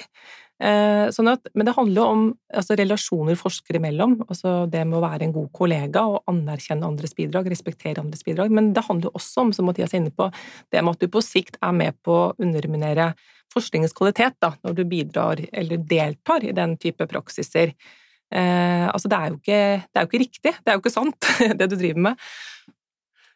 Eh, 0.62 1.10
sånn 1.14 1.32
at, 1.32 1.50
men 1.58 1.66
det 1.66 1.74
handler 1.76 2.00
jo 2.00 2.06
om 2.12 2.24
altså, 2.54 2.76
relasjoner 2.78 3.38
forskere 3.38 3.80
imellom, 3.80 4.16
altså 4.28 4.54
det 4.70 4.84
med 4.86 5.00
å 5.00 5.04
være 5.04 5.26
en 5.26 5.34
god 5.34 5.50
kollega 5.56 6.04
og 6.12 6.30
anerkjenne 6.30 6.86
andres 6.86 7.16
bidrag, 7.18 7.50
respektere 7.50 8.04
andres 8.04 8.24
bidrag, 8.26 8.54
men 8.54 8.72
det 8.76 8.86
handler 8.86 9.10
jo 9.10 9.16
også 9.18 9.48
om, 9.48 9.54
som 9.56 9.68
Mathias 9.68 9.94
er 9.94 10.04
inne 10.04 10.14
på, 10.14 10.30
det 10.72 10.82
med 10.82 10.94
at 10.94 11.02
du 11.02 11.10
på 11.10 11.24
sikt 11.24 11.58
er 11.60 11.74
med 11.76 11.98
på 12.06 12.20
å 12.20 12.32
underminere 12.38 13.12
forskningens 13.54 13.94
kvalitet 13.94 14.38
da, 14.42 14.54
når 14.64 14.78
du 14.78 14.86
bidrar 14.88 15.42
eller 15.52 15.82
deltar 15.90 16.46
i 16.46 16.54
den 16.54 16.78
type 16.80 17.06
praksiser. 17.10 17.74
Eh, 18.34 18.86
altså 18.90 19.10
det 19.10 19.18
er, 19.18 19.30
jo 19.30 19.38
ikke, 19.38 19.60
det 19.86 20.00
er 20.00 20.06
jo 20.06 20.10
ikke 20.10 20.24
riktig, 20.24 20.52
det 20.58 20.72
er 20.72 20.76
jo 20.76 20.82
ikke 20.82 20.94
sant, 20.94 21.30
det 21.60 21.70
du 21.70 21.76
driver 21.78 22.02
med. 22.08 22.26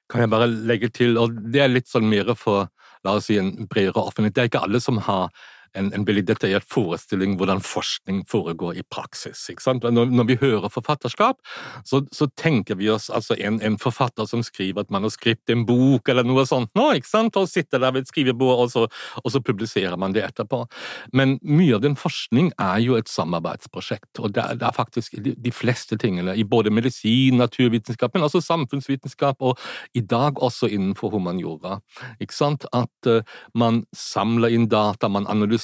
Kan 0.09 0.25
jeg 0.25 0.33
bare 0.33 0.49
legge 0.49 0.91
til, 0.91 1.19
og 1.21 1.37
det 1.53 1.63
er 1.63 1.71
litt 1.71 1.91
sånn 1.91 2.09
mer 2.09 2.33
for 2.39 2.71
la 3.07 3.15
oss 3.15 3.29
si 3.29 3.37
en 3.39 3.53
bredere 3.71 4.03
offentlighet, 4.03 4.35
det 4.35 4.43
er 4.43 4.51
ikke 4.51 4.65
alle 4.67 4.81
som 4.83 4.99
har 5.07 5.29
en, 5.77 5.91
en 5.95 6.05
veldig 6.07 6.25
detaljert 6.29 6.67
forestilling 6.69 7.37
hvordan 7.39 7.61
forskning 7.65 8.23
foregår 8.29 8.79
i 8.81 8.85
praksis. 8.91 9.47
Når, 9.67 10.11
når 10.13 10.29
vi 10.29 10.39
hører 10.41 10.73
forfatterskap, 10.73 11.41
så, 11.85 12.03
så, 12.13 12.29
tenker 12.39 12.79
vi 12.79 12.91
oss 12.93 13.09
altså 13.11 13.37
en, 13.41 13.61
en, 13.65 13.79
forfatter 13.81 14.27
som 14.29 14.43
skriver 14.45 14.85
et 14.85 14.93
manuskript, 14.95 15.51
en 15.51 15.65
bok 15.67 16.09
eller 16.09 16.27
noe 16.27 16.45
sånt, 16.49 16.71
nå, 16.79 16.91
og 16.93 17.49
sitter 17.49 17.81
der 17.83 17.93
ved 17.95 18.05
et 18.07 18.11
skrivebord, 18.11 18.65
og 18.65 18.71
så, 18.73 18.85
og 19.23 19.33
så 19.33 19.41
publiserer 19.45 19.97
man 20.01 20.15
det 20.15 20.25
etterpå. 20.27 20.65
Men 21.17 21.37
mye 21.43 21.77
av 21.77 21.85
den 21.85 21.97
forskning 21.99 22.51
er 22.61 22.79
jo 22.85 22.99
et 22.99 23.11
samarbeidsprosjekt, 23.11 24.21
og 24.21 24.35
det 24.37 24.45
er, 24.45 24.59
det 24.61 24.69
er 24.69 24.77
faktisk 24.77 25.19
de, 25.25 25.35
de, 25.37 25.53
fleste 25.55 25.99
tingene 25.99 26.37
i 26.39 26.45
både 26.47 26.73
medisin, 26.75 27.39
naturvitenskap, 27.41 28.15
men 28.15 28.27
også 28.27 28.43
samfunnsvitenskap, 28.45 29.43
og 29.43 29.59
i 29.99 30.03
dag 30.05 30.39
også 30.43 30.71
innenfor 30.71 31.15
humaniora. 31.15 31.79
At 32.19 33.09
uh, 33.09 33.21
man 33.59 33.83
samler 33.97 34.55
inn 34.55 34.69
data, 34.71 35.09
man 35.11 35.27
analyserer 35.31 35.58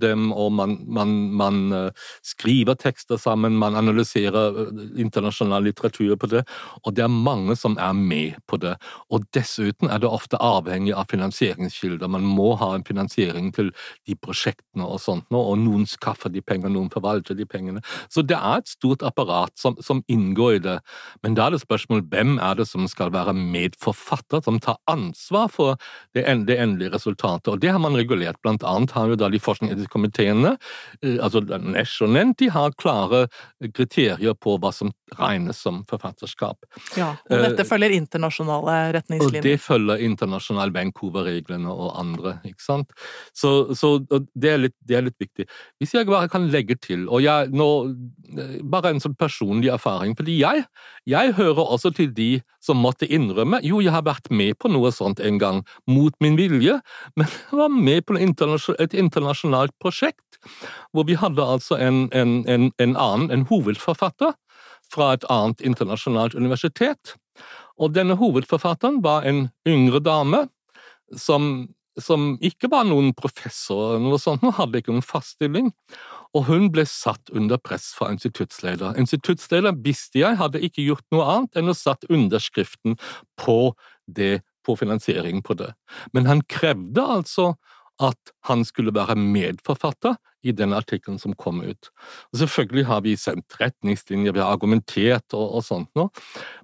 dem, 0.00 0.32
og 0.32 0.52
man, 0.52 0.76
man, 0.86 1.14
man 1.32 1.72
uh, 1.72 1.90
skriver 2.22 2.74
tekster 2.74 3.16
sammen, 3.16 3.58
man 3.58 3.76
analyserer 3.76 4.56
uh, 4.56 4.82
internasjonal 5.00 5.64
litteratur 5.64 6.16
på 6.16 6.30
det, 6.30 6.44
og 6.84 6.94
det 6.94 7.04
er 7.04 7.12
mange 7.12 7.56
som 7.56 7.76
er 7.78 7.92
med 7.92 8.38
på 8.46 8.56
det. 8.56 8.76
Og 9.10 9.24
dessuten 9.34 9.90
er 9.90 10.02
det 10.02 10.10
ofte 10.10 10.36
avhengig 10.36 10.94
av 10.94 11.08
finansieringskilder. 11.10 12.08
Man 12.08 12.26
må 12.26 12.54
ha 12.60 12.74
en 12.74 12.84
finansiering 12.86 13.52
til 13.54 13.72
de 14.06 14.16
prosjektene 14.16 14.86
og 14.86 15.00
sånt, 15.00 15.26
og 15.34 15.58
noen 15.58 15.86
skaffer 15.88 16.32
de 16.32 16.42
penger, 16.42 16.72
noen 16.72 16.90
forvalter 16.92 17.36
de 17.38 17.46
pengene. 17.46 17.82
Så 18.08 18.22
det 18.22 18.36
er 18.38 18.62
et 18.62 18.70
stort 18.70 19.04
apparat 19.06 19.54
som, 19.58 19.76
som 19.82 20.02
inngår 20.08 20.58
i 20.58 20.62
det. 20.64 20.78
Men 21.22 21.36
da 21.36 21.48
er 21.48 21.54
det 21.54 21.62
spørsmål 21.64 22.04
hvem 22.12 22.36
er 22.42 22.58
det 22.58 22.68
som 22.70 22.86
skal 22.90 23.12
være 23.14 23.34
medforfatter, 23.36 24.42
som 24.44 24.60
tar 24.62 24.80
ansvar 24.90 25.50
for 25.52 25.80
det 26.16 26.26
endelige 26.28 26.94
resultatet. 26.94 27.52
Og 27.52 27.60
det 27.62 27.72
har 27.74 27.82
man 27.82 27.96
regulert. 27.98 28.40
Blant 28.42 28.64
annet 28.66 28.94
har 28.96 29.10
jo 29.10 29.18
da 29.20 29.30
de 29.34 29.42
forskningsetiske 29.42 29.92
komiteene, 29.92 30.54
eh, 31.02 31.18
altså 31.18 31.42
Nesh 31.44 32.04
og 32.04 32.14
Nent, 32.14 32.38
de 32.40 32.50
har 32.54 32.74
klare 32.80 33.26
kriterier 33.74 34.36
på 34.38 34.56
hva 34.62 34.72
som 34.74 34.92
regnes 35.18 35.60
som 35.60 35.82
forfatterskap. 35.90 36.66
Ja, 36.98 37.12
og 37.30 37.44
dette 37.44 37.64
eh, 37.64 37.68
følger 37.68 37.94
internasjonale 37.96 38.76
retningslinjer. 38.98 39.42
Og 39.42 39.46
det 39.46 39.56
følger 39.62 40.04
internasjonale 40.06 40.74
Vancouver-reglene 40.74 41.72
og 41.72 41.94
andre, 42.00 42.38
ikke 42.48 42.64
sant. 42.64 42.94
Så, 43.36 43.74
så 43.78 43.96
det, 44.08 44.50
er 44.50 44.62
litt, 44.66 44.76
det, 44.80 44.98
er 44.98 45.06
litt, 45.08 45.18
viktig. 45.20 45.46
Hvis 45.82 45.94
jeg 45.96 46.08
bare 46.08 46.30
kan 46.32 46.48
legge 46.52 46.76
til, 46.80 47.06
og 47.08 47.22
jeg 47.24 47.52
nå 47.54 47.70
eh, 48.34 48.60
Bare 48.74 48.90
en 48.90 49.00
sånn 49.02 49.14
personlig 49.18 49.68
erfaring, 49.72 50.14
fordi 50.18 50.36
jeg, 50.40 50.64
jeg 51.08 51.34
hører 51.36 51.70
også 51.76 51.92
til 51.94 52.10
de 52.14 52.28
som 52.64 52.80
måtte 52.80 53.06
innrømme 53.06 53.60
jo, 53.64 53.80
jeg 53.84 53.92
har 53.94 54.04
vært 54.06 54.30
med 54.32 54.56
på 54.60 54.70
noe 54.72 54.90
sånt 54.94 55.20
en 55.24 55.38
gang, 55.40 55.62
mot 55.90 56.14
min 56.24 56.36
vilje, 56.38 56.78
men 57.18 57.28
jeg 57.28 57.58
var 57.60 57.72
med 57.72 58.04
på 58.06 58.16
et 58.16 58.24
internasjonalt 58.24 58.94
prosjekt 59.80 60.38
hvor 60.92 61.06
vi 61.08 61.16
hadde 61.16 61.42
altså 61.42 61.78
en, 61.80 62.08
en, 62.12 62.44
en, 62.48 62.70
en 62.78 62.96
annen, 62.96 63.30
en 63.30 63.46
hovedforfatter 63.48 64.34
fra 64.92 65.14
et 65.14 65.24
annet 65.32 65.62
internasjonalt 65.64 66.34
universitet. 66.34 67.16
Og 67.80 67.94
denne 67.94 68.16
hovedforfatteren 68.20 69.00
var 69.02 69.24
en 69.26 69.48
yngre 69.66 70.00
dame 70.04 70.44
som, 71.18 71.66
som 72.00 72.34
ikke 72.44 72.70
var 72.70 72.86
noen 72.88 73.12
professor, 73.16 73.96
eller 73.96 74.12
noe 74.12 74.22
sånt, 74.22 74.44
hun 74.44 74.54
hadde 74.56 74.80
ikke 74.80 74.94
noen 74.94 75.06
fast 75.06 75.38
stilling. 75.38 75.72
Og 76.34 76.48
hun 76.48 76.70
ble 76.74 76.84
satt 76.88 77.30
under 77.34 77.60
press 77.62 77.92
fra 77.94 78.10
instituttsleder. 78.10 78.96
Instituttsleder 78.98 79.76
visste 79.84 80.22
jeg 80.22 80.38
hadde 80.40 80.62
ikke 80.66 80.86
gjort 80.86 81.06
noe 81.14 81.26
annet 81.30 81.60
enn 81.60 81.70
å 81.70 81.76
satt 81.78 82.06
underskriften 82.10 82.98
på, 83.40 83.58
det, 84.06 84.42
på 84.66 84.74
finansiering 84.78 85.44
på 85.46 85.56
det. 85.58 85.70
Men 86.12 86.26
han 86.30 86.42
krevde 86.50 87.06
altså 87.18 87.54
at 88.02 88.32
han 88.48 88.64
skulle 88.66 88.94
være 88.94 89.16
medforfatter 89.18 90.16
i 90.44 90.52
den 90.52 90.74
artikkelen 90.76 91.18
som 91.20 91.34
kom 91.38 91.62
ut. 91.62 91.88
Og 92.32 92.40
selvfølgelig 92.42 92.86
har 92.88 93.02
vi 93.06 93.14
sendt 93.16 93.56
retningslinjer, 93.60 94.34
vi 94.34 94.42
har 94.42 94.52
argumentert 94.52 95.36
og, 95.36 95.58
og 95.58 95.64
sånt 95.64 95.90
noe, 95.96 96.10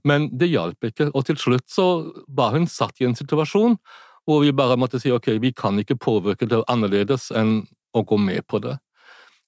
men 0.04 0.28
det 0.36 0.50
hjalp 0.50 0.90
ikke. 0.90 1.10
Og 1.14 1.26
til 1.28 1.38
slutt 1.40 1.68
så 1.70 1.86
var 2.28 2.56
hun 2.56 2.68
satt 2.70 3.00
i 3.00 3.08
en 3.08 3.16
situasjon 3.18 3.78
hvor 4.28 4.44
vi 4.44 4.52
bare 4.54 4.76
måtte 4.78 5.00
si 5.00 5.10
ok, 5.10 5.32
vi 5.42 5.52
kan 5.56 5.78
ikke 5.80 5.98
påvirke 5.98 6.48
det 6.50 6.60
annerledes 6.70 7.30
enn 7.34 7.62
å 7.96 8.04
gå 8.06 8.18
med 8.20 8.44
på 8.50 8.60
det. 8.62 8.76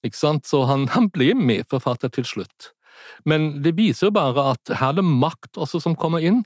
Ikke 0.02 0.18
sant? 0.18 0.48
Så 0.48 0.64
han, 0.66 0.88
han 0.94 1.10
ble 1.12 1.32
medforfatter 1.38 2.10
til 2.14 2.26
slutt. 2.26 2.72
Men 3.28 3.62
det 3.62 3.76
viser 3.76 4.08
jo 4.08 4.16
bare 4.16 4.52
at 4.54 4.72
her 4.72 4.94
er 4.94 4.98
det 4.98 5.06
makt 5.06 5.60
også 5.60 5.82
som 5.82 5.98
kommer 5.98 6.24
inn, 6.24 6.42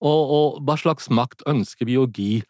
og, 0.00 0.20
og 0.34 0.60
hva 0.64 0.76
slags 0.80 1.10
makt 1.12 1.44
ønsker 1.48 1.88
vi 1.88 1.98
å 2.00 2.08
gi 2.08 2.40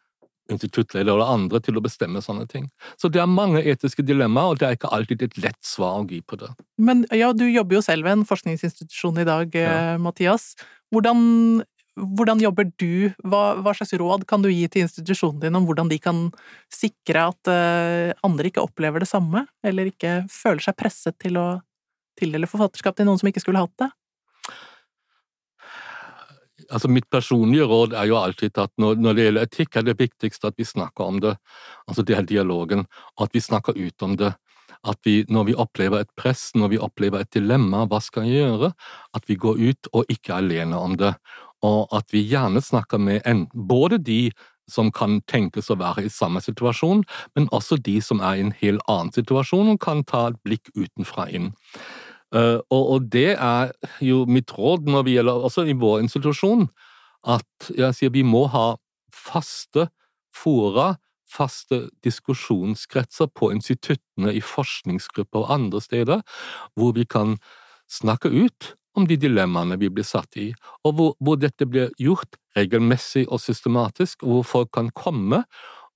instituttleder 0.54 1.14
eller 1.14 1.32
andre 1.32 1.60
til 1.64 1.78
å 1.78 1.84
bestemme 1.84 2.22
sånne 2.24 2.46
ting. 2.50 2.68
Så 3.00 3.10
det 3.12 3.22
er 3.22 3.30
mange 3.30 3.62
etiske 3.62 4.04
dilemmaer, 4.06 4.54
og 4.54 4.60
det 4.60 4.68
er 4.68 4.78
ikke 4.78 4.92
alltid 4.94 5.24
et 5.26 5.40
lett 5.42 5.60
svar 5.66 6.00
å 6.00 6.06
gi 6.08 6.20
på 6.22 6.38
det. 6.40 6.50
Men 6.80 7.04
ja, 7.14 7.32
du 7.36 7.46
jobber 7.48 7.78
jo 7.78 7.84
selv 7.84 8.08
ved 8.08 8.18
en 8.18 8.28
forskningsinstitusjon 8.28 9.22
i 9.22 9.28
dag, 9.28 9.54
ja. 9.56 9.76
Eh, 9.94 10.00
Mathias. 10.02 10.52
Hvordan, 10.90 11.62
hvordan 12.16 12.42
jobber 12.42 12.70
du? 12.80 13.10
Hva, 13.22 13.60
hva, 13.62 13.74
slags 13.76 13.94
råd 14.00 14.26
kan 14.30 14.42
du 14.42 14.50
gi 14.50 14.66
til 14.68 14.86
institusjonen 14.86 15.40
din 15.44 15.58
om 15.58 15.68
hvordan 15.68 15.90
de 15.92 16.00
kan 16.02 16.26
sikre 16.72 17.28
at 17.30 17.50
uh, 17.50 18.10
andre 18.26 18.50
ikke 18.50 18.64
opplever 18.64 19.04
det 19.04 19.10
samme, 19.10 19.44
eller 19.66 19.92
ikke 19.92 20.24
føler 20.32 20.64
seg 20.66 20.78
presset 20.78 21.18
til 21.22 21.38
å 21.38 21.48
tildele 22.18 22.50
forfatterskap 22.50 22.98
til 22.98 23.08
noen 23.08 23.20
som 23.20 23.30
ikke 23.30 23.42
skulle 23.44 23.62
hatt 23.62 23.76
det? 23.80 23.90
Altså 26.70 26.90
Mitt 26.90 27.08
personlige 27.10 27.66
råd 27.68 27.94
er 27.98 28.08
jo 28.10 28.18
alltid 28.20 28.58
at 28.58 28.72
når, 28.78 29.00
når, 29.02 29.16
det 29.16 29.26
gjelder 29.26 29.48
etikk, 29.48 29.76
er 29.76 29.86
det 29.86 29.98
viktigste 29.98 30.50
at 30.50 30.58
vi 30.58 30.66
snakker 30.68 31.04
om 31.04 31.18
det. 31.22 31.34
Altså 31.88 32.04
det 32.06 32.16
er 32.16 32.28
dialogen, 32.28 32.86
og 33.18 33.26
at 33.26 33.34
vi 33.36 33.42
snakker 33.44 33.78
ut 33.78 34.06
om 34.06 34.16
det. 34.20 34.32
At 34.86 34.96
vi, 35.04 35.24
når 35.28 35.50
vi 35.50 35.58
opplever 35.60 36.00
et 36.00 36.12
press, 36.16 36.50
når 36.56 36.72
vi 36.72 36.80
opplever 36.80 37.20
et 37.20 37.34
dilemma, 37.34 37.84
hva 37.90 38.00
skal 38.00 38.28
jeg 38.28 38.46
gjøre? 38.46 38.72
At 39.16 39.28
vi 39.28 39.36
går 39.36 39.60
ut 39.60 39.90
og 39.92 40.08
ikke 40.08 40.32
er 40.32 40.44
alene 40.44 40.78
om 40.78 40.96
det. 40.96 41.12
Og 41.66 41.92
at 41.92 42.08
vi 42.14 42.24
gjerne 42.24 42.62
snakker 42.64 43.02
med 43.02 43.20
en, 43.28 43.44
både 43.52 43.98
de 44.00 44.22
som 44.70 44.88
kan 44.94 45.18
tenkes 45.28 45.68
å 45.70 45.76
være 45.80 46.06
i 46.06 46.12
samme 46.12 46.40
situasjon, 46.40 47.02
men 47.34 47.48
også 47.52 47.80
de 47.82 47.98
som 48.04 48.22
er 48.24 48.38
i 48.38 48.44
en 48.46 48.54
helt 48.62 48.84
annen 48.88 49.10
situasjon 49.12 49.74
og 49.74 49.80
kan 49.82 50.04
ta 50.06 50.28
et 50.30 50.38
blikk 50.46 50.70
utenfra 50.78 51.26
inn. 51.28 51.50
Uh, 52.30 52.62
og, 52.70 52.82
og, 52.94 53.06
det 53.10 53.34
er 53.34 53.72
jo 54.06 54.22
mitt 54.30 54.52
råd 54.54 54.86
når 54.86 55.06
vi 55.06 55.16
gjelder 55.16 55.46
også 55.48 55.64
i 55.66 55.74
vår 55.74 56.04
institusjon, 56.04 56.68
at 57.26 57.70
jeg 57.76 57.96
sier 57.96 58.12
vi 58.14 58.22
må 58.22 58.44
ha 58.52 58.76
faste 59.10 59.88
fora, 60.34 60.94
faste 61.30 61.88
diskusjonskretser 62.06 63.30
på 63.34 63.50
instituttene, 63.54 64.34
i 64.34 64.42
forskningsgrupper 64.42 65.42
og 65.42 65.54
andre 65.54 65.82
steder, 65.82 66.22
hvor 66.78 66.94
vi 66.94 67.04
kan 67.04 67.36
snakke 67.90 68.30
ut 68.30 68.74
om 68.98 69.06
de 69.06 69.18
dilemmaene 69.20 69.78
vi 69.78 69.90
blir 69.90 70.06
satt 70.06 70.38
i, 70.38 70.50
og 70.86 70.94
hvor, 70.98 71.12
hvor 71.22 71.38
dette 71.38 71.66
blir 71.66 71.90
gjort 71.98 72.38
regelmessig 72.58 73.26
og 73.28 73.42
systematisk, 73.42 74.24
hvor 74.26 74.46
folk 74.46 74.72
kan 74.74 74.90
komme 74.94 75.44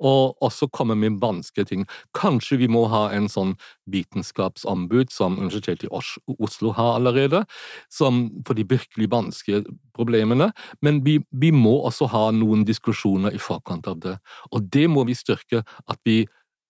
og 0.05 0.37
også 0.45 0.69
komme 0.75 0.97
med 0.99 1.19
vanskelige 1.23 1.71
ting. 1.71 1.87
Kanskje 2.17 2.59
vi 2.61 2.69
må 2.69 2.85
ha 2.93 3.07
en 3.17 3.29
sånn 3.33 3.55
vitenskapsombud 3.91 5.13
som 5.15 5.39
Universitetet 5.41 5.89
i 5.89 5.93
Oslo 6.37 6.75
har 6.77 6.99
allerede, 6.99 7.45
som 7.93 8.27
for 8.47 8.59
de 8.59 8.67
virkelig 8.69 9.09
vanskelige 9.13 9.65
problemene, 9.97 10.51
men 10.85 11.01
vi, 11.07 11.19
vi 11.31 11.53
må 11.55 11.79
også 11.89 12.11
ha 12.13 12.29
noen 12.37 12.67
diskusjoner 12.69 13.35
i 13.35 13.43
forkant 13.43 13.89
av 13.91 14.01
det. 14.05 14.19
Og 14.53 14.69
det 14.75 14.87
må 14.93 15.07
vi 15.09 15.17
styrke, 15.17 15.65
at 15.65 16.01
vi 16.05 16.25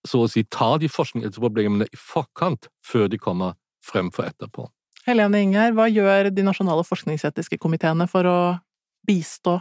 så 0.04 0.24
å 0.24 0.30
si 0.30 0.44
tar 0.52 0.78
de 0.82 0.90
forskningsproblemene 0.92 1.88
i 1.88 1.98
forkant, 1.98 2.68
før 2.84 3.08
de 3.08 3.18
kommer 3.20 3.56
frem 3.84 4.10
for 4.12 4.28
etterpå. 4.28 4.68
Helene 5.04 5.42
Inger, 5.44 5.74
hva 5.76 5.88
gjør 5.90 6.30
de 6.32 6.44
nasjonale 6.44 6.84
forskningsetiske 6.86 7.58
komiteene 7.60 8.06
for 8.08 8.28
å 8.28 8.38
bistå 9.04 9.58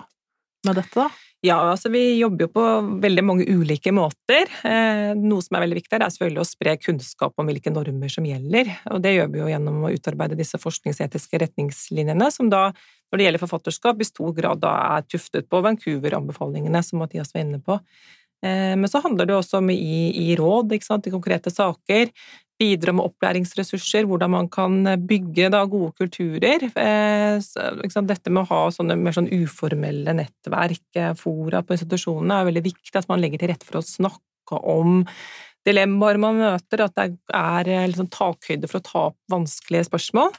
med 0.67 0.79
dette, 0.79 0.96
da? 0.96 1.10
Ja, 1.43 1.58
altså 1.74 1.89
vi 1.91 2.01
jobber 2.22 2.46
jo 2.46 2.51
på 2.55 2.65
veldig 3.03 3.24
mange 3.27 3.46
ulike 3.51 3.91
måter. 3.91 4.48
Eh, 4.63 5.10
noe 5.20 5.43
som 5.43 5.58
er 5.58 5.65
veldig 5.65 5.75
viktig, 5.82 5.98
er 5.98 6.05
selvfølgelig 6.08 6.39
å 6.39 6.48
spre 6.48 6.75
kunnskap 6.79 7.36
om 7.36 7.50
hvilke 7.51 7.74
normer 7.74 8.13
som 8.13 8.24
gjelder. 8.24 8.72
Og 8.96 9.01
det 9.03 9.12
gjør 9.17 9.34
vi 9.34 9.41
jo 9.41 9.50
gjennom 9.51 9.82
å 9.84 9.91
utarbeide 9.91 10.39
disse 10.39 10.55
forskningsetiske 10.63 11.41
retningslinjene, 11.43 12.29
som 12.32 12.48
da, 12.53 12.70
når 13.12 13.20
det 13.20 13.27
gjelder 13.27 13.43
forfatterskap, 13.43 14.00
i 14.00 14.08
stor 14.08 14.32
grad 14.38 14.63
da 14.63 14.72
er 14.96 15.03
tuftet 15.12 15.50
på 15.51 15.60
Vancouver-anbefalingene, 15.67 16.84
som 16.88 17.03
Mathias 17.03 17.36
var 17.36 17.43
inne 17.43 17.60
på. 17.60 17.75
Eh, 18.39 18.72
men 18.79 18.88
så 18.88 19.03
handler 19.03 19.27
det 19.27 19.36
også 19.36 19.60
om 19.60 19.67
i, 19.75 20.00
i 20.24 20.39
råd, 20.39 20.72
i 20.79 21.12
konkrete 21.12 21.51
saker 21.51 22.08
bidra 22.63 22.93
med 22.96 23.05
opplæringsressurser, 23.10 24.08
hvordan 24.08 24.34
man 24.34 24.50
kan 24.51 24.82
bygge 25.08 25.50
da, 25.53 25.63
gode 25.70 25.93
kulturer. 26.00 26.65
Eh, 26.79 27.38
dette 28.13 28.34
med 28.34 28.43
å 28.43 28.50
ha 28.51 28.62
sånne 28.74 28.98
mer 29.00 29.15
sånn 29.15 29.32
uformelle 29.32 30.15
nettverk, 30.17 30.86
eh, 31.00 31.13
fora 31.20 31.63
på 31.63 31.75
institusjonene, 31.77 32.39
er 32.39 32.51
veldig 32.51 32.65
viktig. 32.70 32.96
At 33.00 33.10
man 33.12 33.24
legger 33.24 33.43
til 33.43 33.53
rette 33.53 33.67
for 33.67 33.82
å 33.82 33.86
snakke 33.86 34.60
om 34.60 35.03
dilemmaer 35.67 36.20
man 36.20 36.39
møter, 36.41 36.84
at 36.84 36.96
det 36.96 37.17
er 37.34 37.88
liksom, 37.88 38.12
takhøyde 38.12 38.70
for 38.70 38.79
å 38.82 38.88
ta 38.88 39.03
opp 39.12 39.20
vanskelige 39.32 39.88
spørsmål. 39.88 40.34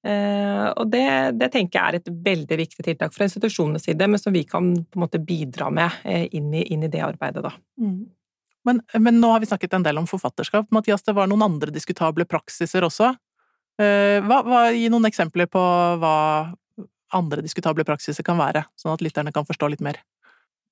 Og 0.00 0.86
det, 0.88 1.08
det, 1.36 1.48
tenker 1.52 1.76
jeg 1.76 1.88
er 1.90 1.96
et 1.98 2.06
veldig 2.24 2.56
viktig 2.56 2.84
tiltak 2.86 3.12
fra 3.12 3.26
institusjonenes 3.26 3.82
side, 3.84 4.06
men 4.08 4.22
som 4.22 4.32
vi 4.32 4.46
kan 4.48 4.70
på 4.78 4.96
en 4.96 5.02
måte 5.02 5.20
bidra 5.20 5.68
med 5.74 5.90
inn, 6.06 6.54
i, 6.54 6.62
inn, 6.72 6.86
i, 6.86 6.88
det 6.88 7.02
arbeidet. 7.04 7.42
Da. 7.44 7.52
Mm. 7.82 8.06
Men, 8.68 8.82
men, 8.98 9.20
nå 9.20 9.32
har 9.32 9.40
vi 9.40 9.48
snakket 9.48 9.74
en 9.74 9.84
del 9.86 9.98
om 9.98 10.06
forfatterskap. 10.08 10.68
Mathias, 10.74 11.04
det 11.06 11.16
var 11.16 11.30
noen 11.30 11.46
andre 11.46 11.72
diskutable 11.72 12.26
praksiser 12.28 12.84
også. 12.84 13.14
Eh, 13.80 14.20
hva, 14.26 14.42
hva, 14.44 14.64
gi 14.74 14.90
noen 14.92 15.08
eksempler 15.08 15.48
på 15.48 15.62
hva 16.02 16.16
andre 17.16 17.42
diskutable 17.42 17.86
praksiser 17.88 18.26
kan 18.26 18.38
være, 18.38 18.66
sånn 18.78 18.92
at 18.94 19.04
lytterne 19.04 19.32
kan 19.34 19.48
forstå 19.48 19.70
litt 19.72 19.84
mer. 19.84 20.02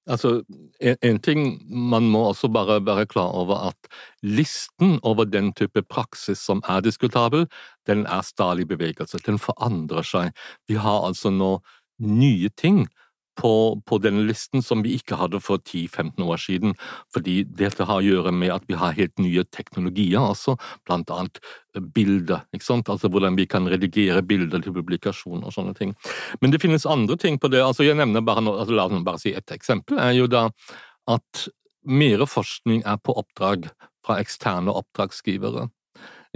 Altså, 0.08 0.42
en, 0.80 0.96
en, 1.04 1.18
ting 1.20 1.42
man 1.68 2.06
må 2.08 2.22
også 2.30 2.48
bare 2.52 2.78
være 2.84 3.08
klar 3.10 3.34
over 3.36 3.68
at 3.68 3.90
listen 4.24 4.96
over 5.04 5.28
den 5.28 5.50
type 5.56 5.82
praksis 5.84 6.40
som 6.40 6.62
er 6.68 6.84
diskutabel, 6.84 7.44
den 7.88 8.06
er 8.08 8.24
stadig 8.24 8.64
i 8.64 8.70
bevegelse. 8.70 9.20
Den 9.26 9.40
forandrer 9.42 10.06
seg. 10.06 10.32
Vi 10.68 10.78
har 10.80 11.04
altså 11.10 11.32
nå 11.34 11.58
nye 12.00 12.48
ting 12.56 12.86
på, 13.38 13.52
på, 13.86 13.98
denne 14.02 14.24
listen 14.26 14.62
som 14.64 14.82
vi 14.84 14.96
ikke 14.98 15.18
hadde 15.20 15.40
for 15.42 15.62
10-15 15.62 16.24
år 16.26 16.40
siden. 16.42 16.74
Fordi 17.14 17.40
dette 17.58 17.86
har 17.86 18.00
å 18.00 18.04
gjøre 18.04 18.32
med 18.34 18.52
at 18.54 18.66
vi 18.70 18.78
har 18.78 18.96
helt 18.98 19.14
nye 19.22 19.44
teknologier, 19.54 20.20
altså, 20.20 20.56
blant 20.88 21.10
annet 21.14 21.40
eh, 21.76 21.82
bilder. 21.82 22.44
ikke 22.54 22.66
sant? 22.66 22.90
Altså 22.90 23.10
Hvordan 23.12 23.38
vi 23.38 23.46
kan 23.50 23.68
redigere 23.70 24.24
bilder 24.26 24.64
til 24.64 24.74
publikasjon 24.76 25.44
og 25.44 25.54
sånne 25.54 25.76
ting. 25.78 25.94
Men 26.42 26.54
det 26.54 26.62
finnes 26.64 26.88
andre 26.88 27.18
ting 27.20 27.38
på 27.38 27.50
det. 27.52 27.62
altså 27.62 27.86
jeg 27.86 27.98
nevner 27.98 28.26
bare, 28.26 28.42
altså 28.42 28.74
La 28.74 28.88
meg 28.90 29.06
bare 29.06 29.22
si 29.22 29.34
et 29.34 29.54
eksempel. 29.54 29.98
er 29.98 30.16
jo 30.18 30.26
da 30.26 30.48
at 31.08 31.48
mer 31.88 32.26
forskning 32.26 32.82
er 32.86 32.98
på 33.00 33.14
oppdrag 33.16 33.70
fra 34.04 34.18
eksterne 34.20 34.72
oppdragsgivere. 34.72 35.68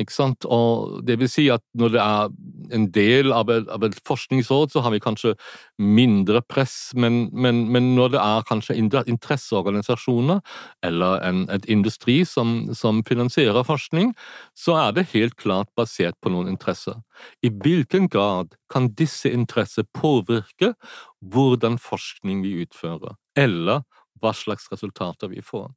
Ikke 0.01 0.15
sant? 0.15 0.47
Og 0.49 1.03
det 1.05 1.19
vil 1.21 1.29
si 1.29 1.45
at 1.53 1.63
når 1.77 1.93
det 1.93 2.01
er 2.01 2.31
en 2.73 2.87
del 2.95 3.33
av 3.37 3.51
et, 3.53 3.69
av 3.69 3.85
et 3.85 3.97
forskningsråd, 4.09 4.73
så 4.73 4.81
har 4.85 4.95
vi 4.95 5.03
kanskje 5.05 5.35
mindre 5.77 6.41
press, 6.49 6.93
men, 6.97 7.27
men, 7.33 7.67
men 7.73 7.91
når 7.97 8.15
det 8.15 8.23
er 8.23 8.47
kanskje 8.49 8.79
interesseorganisasjoner 8.81 10.41
eller 10.89 11.21
en, 11.29 11.45
et 11.53 11.69
industri 11.73 12.23
som, 12.29 12.73
som, 12.77 13.03
finansierer 13.05 13.67
forskning, 13.69 14.15
så 14.57 14.79
er 14.81 14.97
det 14.97 15.11
helt 15.13 15.37
klart 15.37 15.69
basert 15.77 16.17
på 16.23 16.33
noen 16.33 16.49
interesser. 16.49 16.97
I 17.45 17.53
hvilken 17.53 18.09
grad 18.13 18.57
kan 18.73 18.93
disse 18.97 19.29
interesser 19.29 19.85
påvirke 19.93 20.73
hvordan 21.21 21.77
forskning 21.83 22.41
vi 22.47 22.63
utfører, 22.65 23.19
eller 23.37 23.85
hva 24.23 24.33
slags 24.37 24.71
resultater 24.73 25.29
vi 25.33 25.45
får? 25.45 25.69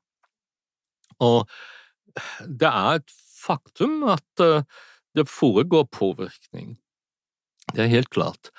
Og 1.24 1.50
det 2.48 2.70
er 2.70 3.00
et 3.00 3.16
faktum 3.46 4.04
at 4.14 4.44
uh, 4.44 4.66
det 5.16 5.28
foregår 5.32 5.88
påvirkning. 5.94 6.76
Det 7.74 7.86
er 7.86 7.94
helt 7.94 8.12
klart. 8.14 8.52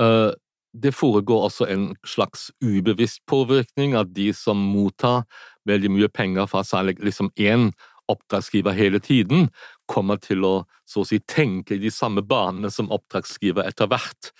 Uh, 0.00 0.30
det 0.72 0.92
foregår 0.94 1.48
også 1.48 1.66
en 1.72 1.90
slags 2.06 2.50
ubevisst 2.64 3.24
påvirkning 3.26 3.96
av 3.96 4.12
de 4.12 4.30
som 4.36 4.60
mottar 4.60 5.24
veldig 5.68 5.90
mye 5.96 6.08
penger 6.12 6.46
fra 6.50 6.62
særlig 6.64 6.98
liksom 7.02 7.32
én 7.40 7.70
oppdragsgiver 8.08 8.76
hele 8.76 9.00
tiden, 9.04 9.48
kommer 9.88 10.20
til 10.20 10.44
å 10.44 10.54
så 10.88 11.02
å 11.02 11.06
si 11.08 11.18
tenke 11.28 11.76
i 11.76 11.82
de 11.82 11.90
samme 11.92 12.22
banene 12.24 12.70
som 12.72 12.88
oppdragsgiver 12.94 13.66
etter 13.68 13.90
hvert. 13.90 14.30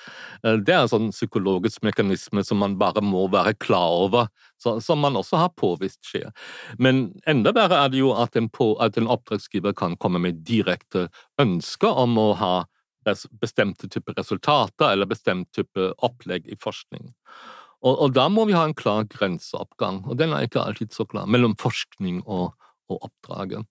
Eh, 0.43 0.57
det 0.65 0.75
er 0.75 0.85
en 0.85 0.93
sånn 0.93 1.11
psykologisk 1.13 1.85
mekanisme 1.85 2.45
som 2.47 2.63
man 2.63 2.79
bare 2.81 3.03
må 3.05 3.27
være 3.33 3.53
klar 3.61 3.99
over, 4.07 4.31
som 4.59 5.03
man 5.05 5.19
også 5.21 5.43
har 5.43 5.53
påvist 5.61 6.01
skjer. 6.09 6.33
Men 6.81 7.11
enda 7.29 7.53
verre 7.57 7.83
er 7.85 7.93
det 7.93 8.01
jo 8.01 8.15
at 8.17 8.37
en, 8.41 8.49
på, 8.49 8.73
at 8.83 8.97
en 8.99 9.11
oppdragsgiver 9.13 9.77
kan 9.77 9.97
komme 10.01 10.23
med 10.25 10.41
direkte 10.49 11.09
ønsker 11.41 12.01
om 12.01 12.17
å 12.19 12.33
ha 12.41 12.55
bestemte 13.41 13.89
typer 13.89 14.17
resultater 14.19 14.93
eller 14.93 15.09
bestemt 15.09 15.49
type 15.57 15.93
opplegg 16.05 16.49
i 16.49 16.59
forskning. 16.61 17.13
Og, 17.79 17.93
og, 17.95 18.09
da 18.17 18.27
må 18.33 18.45
vi 18.49 18.57
ha 18.57 18.65
en 18.67 18.75
klar 18.75 19.05
grenseoppgang, 19.07 20.03
og 20.09 20.19
den 20.19 20.35
er 20.35 20.49
ikke 20.49 20.65
alltid 20.65 20.93
så 20.93 21.07
klar, 21.07 21.29
mellom 21.31 21.55
forskning 21.61 22.25
og, 22.27 22.57
og 22.93 23.09
oppdraget. 23.09 23.67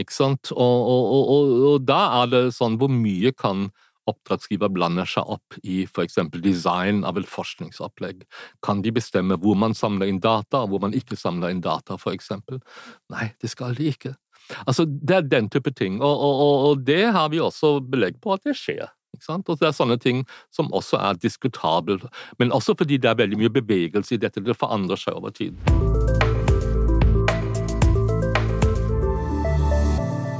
Ikke 0.00 0.14
sant? 0.14 0.50
Og, 0.50 0.88
og, 0.90 1.30
og, 1.30 1.82
da 1.86 2.00
er 2.22 2.30
det 2.32 2.44
sånn 2.56 2.78
hvor 2.80 2.90
mye 2.90 3.30
kan 3.36 3.68
oppdragsgiver 4.10 4.68
blande 4.72 5.06
seg 5.08 5.30
opp 5.32 5.56
i 5.62 5.84
eksempel 6.02 6.42
design 6.44 7.04
av 7.08 7.16
et 7.20 7.30
forskningsopplegg? 7.30 8.24
Kan 8.64 8.82
de 8.84 8.92
bestemme 8.94 9.38
hvor 9.40 9.56
man 9.56 9.76
samler 9.76 10.10
inn 10.10 10.20
data, 10.20 10.64
og 10.64 10.74
hvor 10.74 10.84
man 10.84 10.96
ikke 10.96 11.16
samler 11.16 11.54
inn 11.54 11.62
data, 11.64 11.96
eksempel? 12.10 12.60
Nei, 13.14 13.30
det 13.40 13.52
skal 13.54 13.78
de 13.78 13.88
ikke. 13.94 14.14
Altså, 14.66 14.84
Det 14.84 15.16
er 15.16 15.22
den 15.22 15.48
type 15.48 15.72
ting, 15.72 16.02
og, 16.02 16.20
og, 16.20 16.68
og 16.68 16.84
det 16.84 17.06
har 17.14 17.30
vi 17.32 17.40
også 17.40 17.78
belegg 17.80 18.20
på 18.20 18.34
at 18.34 18.44
det 18.44 18.58
skjer. 18.58 18.90
Og 19.14 19.58
det 19.60 19.68
er 19.68 19.72
sånne 19.72 19.96
ting 20.02 20.24
som 20.52 20.72
også 20.74 20.98
er 20.98 21.20
diskutabelt, 21.22 22.04
men 22.38 22.52
også 22.52 22.74
fordi 22.74 22.98
det 22.98 23.12
er 23.12 23.22
veldig 23.22 23.38
mye 23.38 23.54
bevegelse 23.54 24.16
i 24.16 24.20
dette, 24.20 24.42
det 24.42 24.58
forandrer 24.58 25.00
seg 25.00 25.14
over 25.14 25.30
tid. 25.30 25.54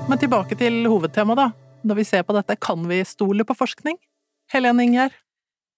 Men 0.05 0.21
tilbake 0.21 0.57
til 0.61 0.83
hovedtemaet, 0.85 1.39
da. 1.41 1.45
Når 1.89 1.97
vi 1.97 2.05
ser 2.05 2.25
på 2.29 2.35
dette, 2.37 2.59
kan 2.61 2.83
vi 2.91 2.99
stole 3.09 3.45
på 3.49 3.55
forskning? 3.57 3.97
Helene 4.53 4.85
Ingjerd? 4.85 5.15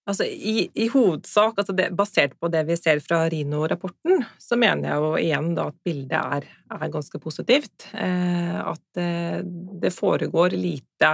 Altså, 0.07 0.27
i, 0.27 0.69
i, 0.75 0.89
hovedsak, 0.91 1.57
altså 1.59 1.75
det, 1.75 1.89
basert 1.99 2.35
på 2.43 2.51
det 2.51 2.65
vi 2.67 2.77
ser 2.79 2.99
fra 3.03 3.21
Rino-rapporten, 3.31 4.25
så 4.43 4.59
mener 4.59 4.91
jeg 4.91 5.03
jo 5.03 5.12
igjen 5.21 5.49
da 5.55 5.69
at 5.71 5.79
bildet 5.87 6.19
er, 6.39 6.49
er 6.75 6.93
ganske 6.95 7.21
positivt. 7.23 7.89
Eh, 7.95 8.59
at 8.61 9.01
eh, 9.03 9.41
det 9.83 9.95
foregår 9.95 10.59
lite 10.59 11.12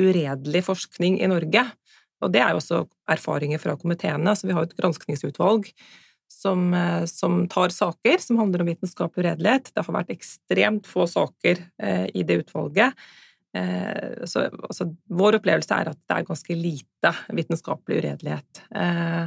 uredelig 0.00 0.64
forskning 0.64 1.20
i 1.20 1.30
Norge. 1.32 1.66
Og 2.24 2.32
det 2.32 2.40
er 2.44 2.54
jo 2.54 2.62
også 2.62 2.82
erfaringer 3.12 3.60
fra 3.60 3.76
komiteene. 3.80 4.36
Så 4.36 4.48
vi 4.48 4.56
har 4.56 4.64
et 4.64 4.76
granskningsutvalg 4.80 5.68
som, 6.34 6.66
eh, 6.74 7.04
som, 7.10 7.44
tar 7.48 7.74
saker 7.74 8.18
som 8.22 8.40
handler 8.40 8.64
om 8.64 8.70
vitenskapelig 8.72 9.24
uredelighet. 9.24 9.70
Det 9.74 9.84
har 9.86 9.96
vært 9.96 10.14
ekstremt 10.14 10.88
få 10.90 11.06
saker 11.10 11.62
eh, 11.82 12.06
i 12.14 12.26
det 12.26 12.42
utvalget. 12.44 12.98
Eh, 13.54 14.26
så 14.26 14.48
altså, 14.50 14.88
vår 15.14 15.38
opplevelse 15.38 15.76
er 15.76 15.92
at 15.92 16.00
det 16.00 16.16
er 16.16 16.26
ganske 16.26 16.56
lite 16.58 17.12
vitenskapelig 17.38 18.00
uredelighet. 18.02 18.64
Eh, 18.74 19.26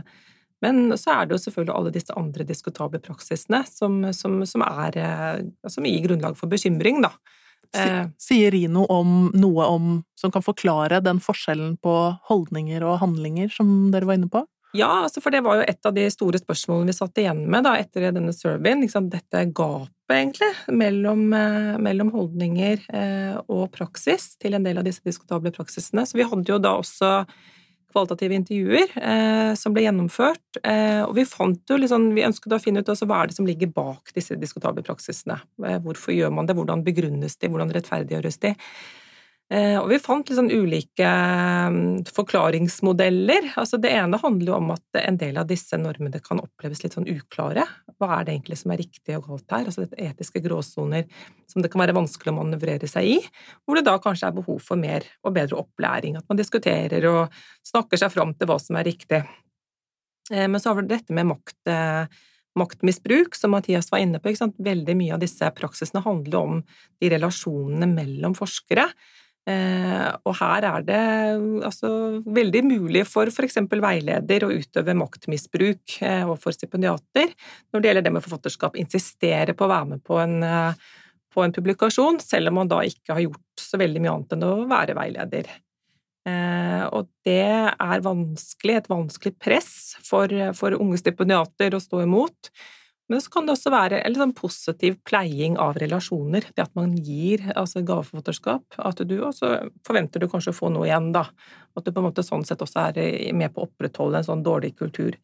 men 0.65 0.97
så 0.97 1.13
er 1.13 1.27
det 1.27 1.37
jo 1.37 1.43
selvfølgelig 1.45 1.75
alle 1.77 1.93
disse 1.93 2.15
andre 2.17 2.45
diskutable 2.47 2.99
praksisene 3.03 3.61
som, 3.69 4.01
som, 4.13 4.39
som, 4.49 4.65
er, 4.65 4.97
eh, 4.99 5.69
som 5.69 5.85
gir 5.87 6.07
grunnlag 6.07 6.37
for 6.39 6.51
bekymring, 6.51 7.03
da. 7.05 7.13
Sier 7.75 8.53
Rino 8.53 8.85
om 8.87 9.27
noe 9.35 9.65
om, 9.67 9.87
som 10.15 10.31
kan 10.31 10.43
forklare 10.45 11.01
den 11.03 11.19
forskjellen 11.19 11.75
på 11.83 11.95
holdninger 12.29 12.85
og 12.87 13.01
handlinger 13.01 13.51
som 13.51 13.89
dere 13.91 14.07
var 14.07 14.19
inne 14.19 14.29
på? 14.31 14.45
Ja, 14.75 14.89
altså 15.06 15.21
for 15.23 15.32
det 15.34 15.41
var 15.45 15.60
jo 15.60 15.67
et 15.67 15.88
av 15.88 15.93
de 15.95 16.03
store 16.12 16.39
spørsmålene 16.41 16.91
vi 16.91 16.97
satt 16.97 17.21
igjen 17.21 17.45
med 17.49 17.63
da, 17.65 17.75
etter 17.80 18.10
denne 18.12 18.34
surveyen. 18.36 18.84
Liksom, 18.84 19.08
dette 19.13 19.45
gapet, 19.56 19.93
egentlig, 20.13 20.49
mellom, 20.75 21.27
eh, 21.34 21.77
mellom, 21.84 22.12
holdninger 22.13 22.84
eh, 22.93 23.38
og 23.47 23.69
praksis 23.75 24.34
til 24.41 24.58
en 24.58 24.67
del 24.67 24.80
av 24.80 24.88
disse 24.88 25.06
diskutable 25.08 25.53
praksisene. 25.56 26.03
Så 26.08 26.19
vi 26.19 26.27
hadde 26.27 26.51
jo 26.51 26.60
da 26.62 26.75
også 26.82 27.13
kvalitative 27.93 28.36
intervjuer 28.38 28.93
eh, 28.99 29.53
som 29.58 29.73
ble 29.73 29.88
gjennomført, 29.88 30.60
eh, 30.62 31.01
og 31.06 31.15
vi 31.17 31.25
fant 31.27 31.71
jo 31.71 31.80
liksom, 31.80 32.12
Vi 32.17 32.25
ønsket 32.27 32.53
å 32.53 32.62
finne 32.62 32.84
ut 32.84 32.91
også, 32.91 33.08
hva 33.10 33.23
er 33.23 33.32
det 33.32 33.38
som 33.38 33.47
ligger 33.47 33.71
bak 33.73 34.13
disse 34.15 34.38
diskutable 34.39 34.84
praksisene. 34.86 35.39
Eh, 35.63 35.80
hvorfor 35.84 36.15
gjør 36.15 36.34
man 36.36 36.49
det, 36.49 36.58
hvordan 36.58 36.84
begrunnes 36.86 37.38
de, 37.39 37.49
hvordan 37.51 37.71
rettferdiggjøres 37.73 38.41
de? 38.43 38.53
Eh, 39.47 39.77
og 39.79 39.86
vi 39.88 39.97
fant 40.03 40.27
liksom 40.27 40.49
ulike 40.51 41.07
mm, 41.07 42.10
forklaringsmodeller. 42.12 43.53
Altså 43.55 43.79
det 43.79 43.93
ene 43.95 44.19
handler 44.19 44.51
jo 44.51 44.57
om 44.57 44.73
at 44.75 44.99
en 44.99 45.19
del 45.21 45.39
av 45.39 45.47
disse 45.47 45.79
normene 45.79 46.19
kan 46.23 46.41
oppleves 46.43 46.81
litt 46.83 46.97
sånn 46.97 47.07
uklare. 47.07 47.63
Hva 47.95 48.10
er 48.17 48.27
det 48.27 48.36
egentlig 48.36 48.57
som 48.60 48.73
er 48.75 48.81
riktig 48.83 49.15
og 49.15 49.29
galt 49.29 49.55
her? 49.55 49.69
Altså 49.71 49.88
etiske 49.88 50.41
gråsoner 50.43 51.05
som 51.47 51.63
det 51.63 51.71
kan 51.71 51.79
være 51.79 51.95
vanskelig 51.95 52.33
å 52.33 52.38
manøvrere 52.41 52.89
seg 52.91 53.07
i, 53.07 53.17
hvor 53.63 53.79
det 53.79 53.86
da 53.88 53.95
kanskje 54.03 54.27
er 54.27 54.36
behov 54.36 54.60
for 54.67 54.79
mer 54.79 55.07
og 55.23 55.38
bedre 55.38 55.62
opplæring. 55.62 56.17
At 56.19 56.27
man 56.27 56.39
diskuterer 56.39 57.07
og 57.07 57.38
snakker 57.65 58.03
seg 58.03 58.12
fram 58.12 58.36
til 58.36 58.51
hva 58.51 58.57
som 58.60 58.75
er 58.81 58.89
riktig. 58.89 59.21
Eh, 60.33 60.49
men 60.51 60.60
så 60.60 60.73
har 60.73 60.81
vi 60.81 60.89
dette 60.91 61.15
med 61.15 61.31
makt 61.31 61.71
eh, 61.71 62.17
maktmisbruk, 62.57 63.36
som 63.38 63.53
Mathias 63.53 63.91
var 63.93 64.01
inne 64.01 64.19
på. 64.19 64.33
Veldig 64.65 64.95
mye 64.97 65.13
av 65.15 65.21
disse 65.21 65.45
praksisene 65.55 66.01
handler 66.01 66.38
om 66.39 66.60
de 66.99 67.12
relasjonene 67.13 67.86
mellom 67.91 68.33
forskere. 68.38 68.88
Eh, 69.47 70.07
og 70.27 70.33
her 70.41 70.65
er 70.67 70.83
det 70.83 71.03
altså 71.63 71.89
veldig 72.36 72.62
mulig 72.67 73.05
for 73.07 73.29
f.eks. 73.31 73.62
veileder 73.71 74.43
å 74.43 74.51
utøve 74.51 74.95
maktmisbruk 74.99 75.99
eh, 76.03 76.25
overfor 76.25 76.55
stipendiater 76.55 77.31
når 77.71 77.79
det 77.79 77.89
gjelder 77.89 78.07
det 78.10 78.13
med 78.17 78.25
forfatterskap. 78.25 78.75
Insistere 78.81 79.55
på 79.55 79.67
å 79.67 79.71
være 79.71 79.93
med 79.93 80.03
på 80.03 80.19
en, 80.19 80.41
eh, 80.43 80.89
på 81.31 81.45
en, 81.45 81.55
publikasjon, 81.55 82.19
selv 82.23 82.51
om 82.51 82.60
man 82.60 82.73
da 82.73 82.81
ikke 82.83 83.15
har 83.15 83.23
gjort 83.23 83.63
så 83.63 83.79
veldig 83.79 84.03
mye 84.03 84.17
annet 84.17 84.36
enn 84.36 84.45
å 84.49 84.53
være 84.67 84.97
veileder. 84.97 85.55
Og 86.27 87.05
det 87.23 87.39
er 87.39 88.01
vanskelig, 88.03 88.73
et 88.75 88.89
vanskelig 88.91 89.31
press 89.39 89.69
for, 90.03 90.27
for 90.60 90.75
unge 90.75 90.97
stipendiater 90.99 91.77
å 91.77 91.79
stå 91.79 92.01
imot. 92.03 92.49
Men 93.07 93.21
så 93.23 93.31
kan 93.31 93.45
det 93.47 93.53
også 93.55 93.71
være 93.71 94.01
en 94.03 94.17
sånn 94.19 94.33
positiv 94.35 94.97
pleiing 95.07 95.55
av 95.63 95.77
relasjoner. 95.79 96.49
Det 96.51 96.65
at 96.65 96.73
man 96.75 96.95
gir 96.99 97.45
altså 97.53 97.83
gaveforfatterskap. 97.87 98.79
At 98.83 98.99
du 99.07 99.15
også 99.21 99.53
forventer 99.87 100.19
du 100.19 100.27
kanskje 100.31 100.51
å 100.51 100.57
få 100.57 100.71
noe 100.73 100.89
igjen, 100.89 101.13
da. 101.15 101.23
At 101.77 101.87
du 101.87 101.93
på 101.93 102.03
en 102.03 102.09
måte 102.09 102.25
sånn 102.25 102.43
sett 102.47 102.63
også 102.63 102.89
er 102.89 103.31
med 103.37 103.55
på 103.55 103.63
å 103.63 103.69
opprettholde 103.69 104.19
en 104.19 104.27
sånn 104.27 104.43
dårlig 104.43 104.73
kultur. 104.79 105.15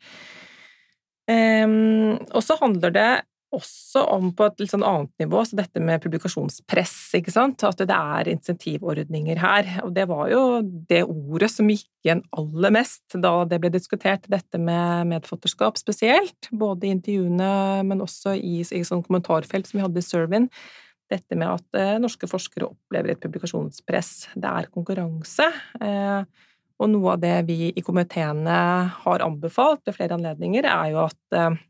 Um, 1.27 2.15
og 2.35 2.41
så 2.43 2.57
handler 2.59 2.95
det 2.95 3.09
også 3.53 4.03
om 4.13 4.31
på 4.35 4.47
et 4.47 4.61
litt 4.63 4.71
sånn 4.71 4.85
annet 4.87 5.11
nivå, 5.21 5.41
så 5.45 5.57
dette 5.59 5.81
med 5.83 6.01
publikasjonspress, 6.03 6.95
ikke 7.19 7.33
sant, 7.33 7.63
at 7.67 7.81
det 7.83 7.95
er 7.95 8.29
insentivordninger 8.33 9.41
her. 9.41 9.69
Og 9.85 9.93
det 9.95 10.07
var 10.09 10.29
jo 10.31 10.43
det 10.89 11.03
ordet 11.05 11.51
som 11.53 11.69
gikk 11.71 11.87
igjen 12.03 12.23
aller 12.35 12.73
mest 12.75 13.17
da 13.23 13.33
det 13.47 13.59
ble 13.63 13.71
diskutert, 13.73 14.25
dette 14.31 14.59
med 14.59 15.09
medforfatterskap 15.11 15.79
spesielt, 15.79 16.49
både 16.51 16.89
i 16.89 16.93
intervjuene, 16.95 17.51
men 17.87 18.03
også 18.03 18.35
i, 18.37 18.61
i 18.63 18.85
sånn 18.87 19.05
kommentarfelt 19.05 19.69
som 19.69 19.79
vi 19.79 19.85
hadde 19.85 20.01
i 20.01 20.07
Servin. 20.07 20.49
Dette 21.11 21.37
med 21.37 21.51
at 21.51 21.77
eh, 21.77 21.99
norske 22.01 22.27
forskere 22.29 22.71
opplever 22.71 23.13
et 23.13 23.21
publikasjonspress. 23.21 24.13
Det 24.39 24.49
er 24.49 24.71
konkurranse. 24.73 25.45
Eh, 25.83 26.49
og 26.81 26.89
noe 26.89 27.13
av 27.13 27.21
det 27.21 27.35
vi 27.47 27.69
i 27.69 27.83
komiteene 27.85 28.57
har 29.03 29.23
anbefalt 29.23 29.83
ved 29.85 29.95
flere 29.97 30.17
anledninger, 30.17 30.65
er 30.65 30.89
jo 30.93 31.03
at 31.05 31.37
eh, 31.37 31.61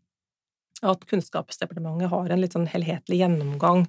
at 0.83 1.05
Kunnskapsdepartementet 1.09 2.11
har 2.11 2.33
en 2.33 2.43
litt 2.43 2.55
sånn 2.55 2.69
helhetlig 2.69 3.21
gjennomgang 3.21 3.85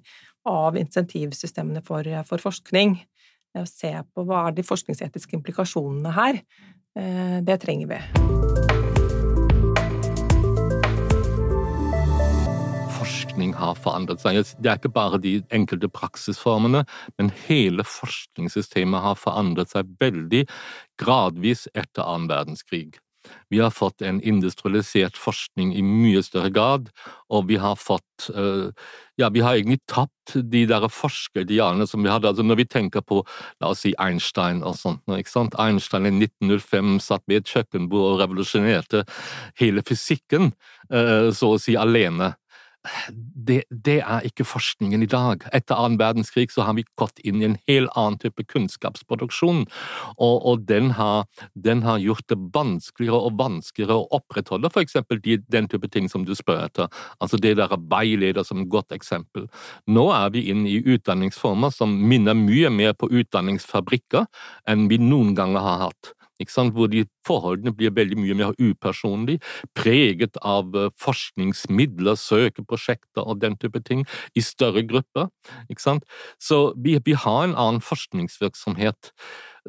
av 0.49 0.79
insentivsystemene 0.79 1.83
for, 1.87 2.07
for 2.29 2.43
forskning. 2.43 2.99
Å 3.55 3.67
se 3.71 3.93
på 4.15 4.25
hva 4.27 4.49
er 4.49 4.57
de 4.57 4.65
forskningsetiske 4.67 5.37
implikasjonene 5.39 6.15
her. 6.15 6.41
Eh, 6.99 7.39
det 7.47 7.61
trenger 7.63 7.91
vi. 7.93 8.01
Forskning 12.95 13.55
har 13.59 13.79
forandret 13.79 14.23
seg. 14.23 14.41
Det 14.59 14.71
er 14.71 14.81
ikke 14.81 14.93
bare 14.95 15.21
de 15.23 15.37
enkelte 15.55 15.91
praksisformene, 15.93 16.85
men 17.19 17.33
hele 17.47 17.87
forskningssystemet 17.87 19.07
har 19.07 19.19
forandret 19.21 19.75
seg 19.75 19.91
veldig 20.03 20.45
gradvis 21.01 21.67
etter 21.75 22.03
annen 22.07 22.31
verdenskrig. 22.31 22.99
Vi 23.51 23.61
har 23.63 23.71
fått 23.75 24.03
en 24.03 24.21
industrialisert 24.23 25.19
forskning 25.21 25.73
i 25.77 25.83
mye 25.85 26.23
større 26.25 26.51
grad, 26.55 26.91
og 27.31 27.49
vi 27.49 27.59
har 27.61 27.77
fått 27.81 28.29
uh, 28.35 28.71
Ja, 29.17 29.29
vi 29.31 29.45
har 29.47 29.55
egentlig 29.55 29.79
tapt 29.87 30.33
de 30.35 30.65
der 30.67 30.89
forskeridealene 30.91 31.87
som 31.87 32.03
vi 32.03 32.11
hadde. 32.11 32.27
Altså 32.27 32.43
når 32.43 32.57
vi 32.59 32.67
tenker 32.67 33.05
på 33.07 33.21
la 33.63 33.71
oss 33.71 33.85
si 33.85 33.93
Einstein 34.03 34.65
og 34.67 34.75
sånt. 34.75 35.05
ikke 35.07 35.31
sant? 35.31 35.55
Einstein 35.55 36.09
i 36.09 36.15
1905 36.27 36.99
satt 37.05 37.23
ved 37.31 37.45
et 37.45 37.53
kjøkkenbord 37.53 38.09
og 38.15 38.23
revolusjonerte 38.25 39.05
hele 39.61 39.85
fysikken, 39.87 40.51
uh, 40.91 41.31
så 41.31 41.55
å 41.55 41.61
si 41.63 41.79
alene 41.79 42.35
det, 43.17 43.63
det, 43.71 44.01
er 44.01 44.25
ikke 44.29 44.47
forskningen 44.47 45.03
i 45.03 45.09
dag. 45.11 45.45
Etter 45.57 45.79
annen 45.79 45.99
verdenskrig 46.01 46.51
så 46.53 46.67
har 46.67 46.77
vi 46.79 46.87
gått 47.01 47.21
inn 47.25 47.41
i 47.41 47.49
en 47.49 47.59
helt 47.69 47.93
annen 47.97 48.19
type 48.21 48.45
kunnskapsproduksjon, 48.51 49.65
og, 50.17 50.37
og 50.45 50.65
den, 50.69 50.93
har, 50.99 51.25
den, 51.55 51.83
har, 51.87 52.03
gjort 52.05 52.29
det 52.29 52.39
vanskeligere 52.55 53.21
og 53.29 53.39
vanskeligere 53.41 54.01
å 54.03 54.09
opprettholde 54.19 54.73
eksempel 54.85 55.21
de, 55.25 55.39
den 55.49 55.69
type 55.71 55.89
ting 55.93 56.11
som 56.11 56.27
du 56.27 56.35
spør 56.37 56.67
etter, 56.67 56.91
altså 57.23 57.39
det 57.41 57.55
der 57.61 57.73
veileder 57.91 58.45
som 58.45 58.65
et 58.65 58.71
godt 58.73 58.93
eksempel. 58.97 59.47
Nå 59.87 60.09
er 60.13 60.33
vi 60.35 60.47
inne 60.53 60.69
i 60.71 60.83
utdanningsformer 60.83 61.73
som 61.75 61.95
minner 61.95 62.37
mye 62.37 62.73
mer 62.75 62.93
på 62.99 63.09
utdanningsfabrikker 63.09 64.27
enn 64.71 64.89
vi 64.91 65.01
noen 65.01 65.35
ganger 65.39 65.65
har 65.65 65.83
hatt 65.87 66.13
hvor 66.75 66.89
de 66.91 67.05
forholdene 67.27 67.73
blir 67.75 67.95
veldig 67.95 68.19
mye 68.19 68.35
mer 68.35 68.55
upersonlige, 68.59 69.41
preget 69.75 70.37
av 70.43 70.75
eh, 70.75 70.91
forskningsmidler, 70.99 72.17
søkeprosjekter 72.17 73.23
og 73.23 73.41
den 73.41 73.57
type 73.57 73.81
ting, 73.81 74.05
i 74.35 74.41
større 74.41 74.83
grupper. 74.83 75.29
Så 76.39 76.75
vi, 76.77 76.99
vi 77.05 77.13
har 77.13 77.45
en 77.45 77.55
annen 77.55 77.81
forskningsvirksomhet. 77.81 79.13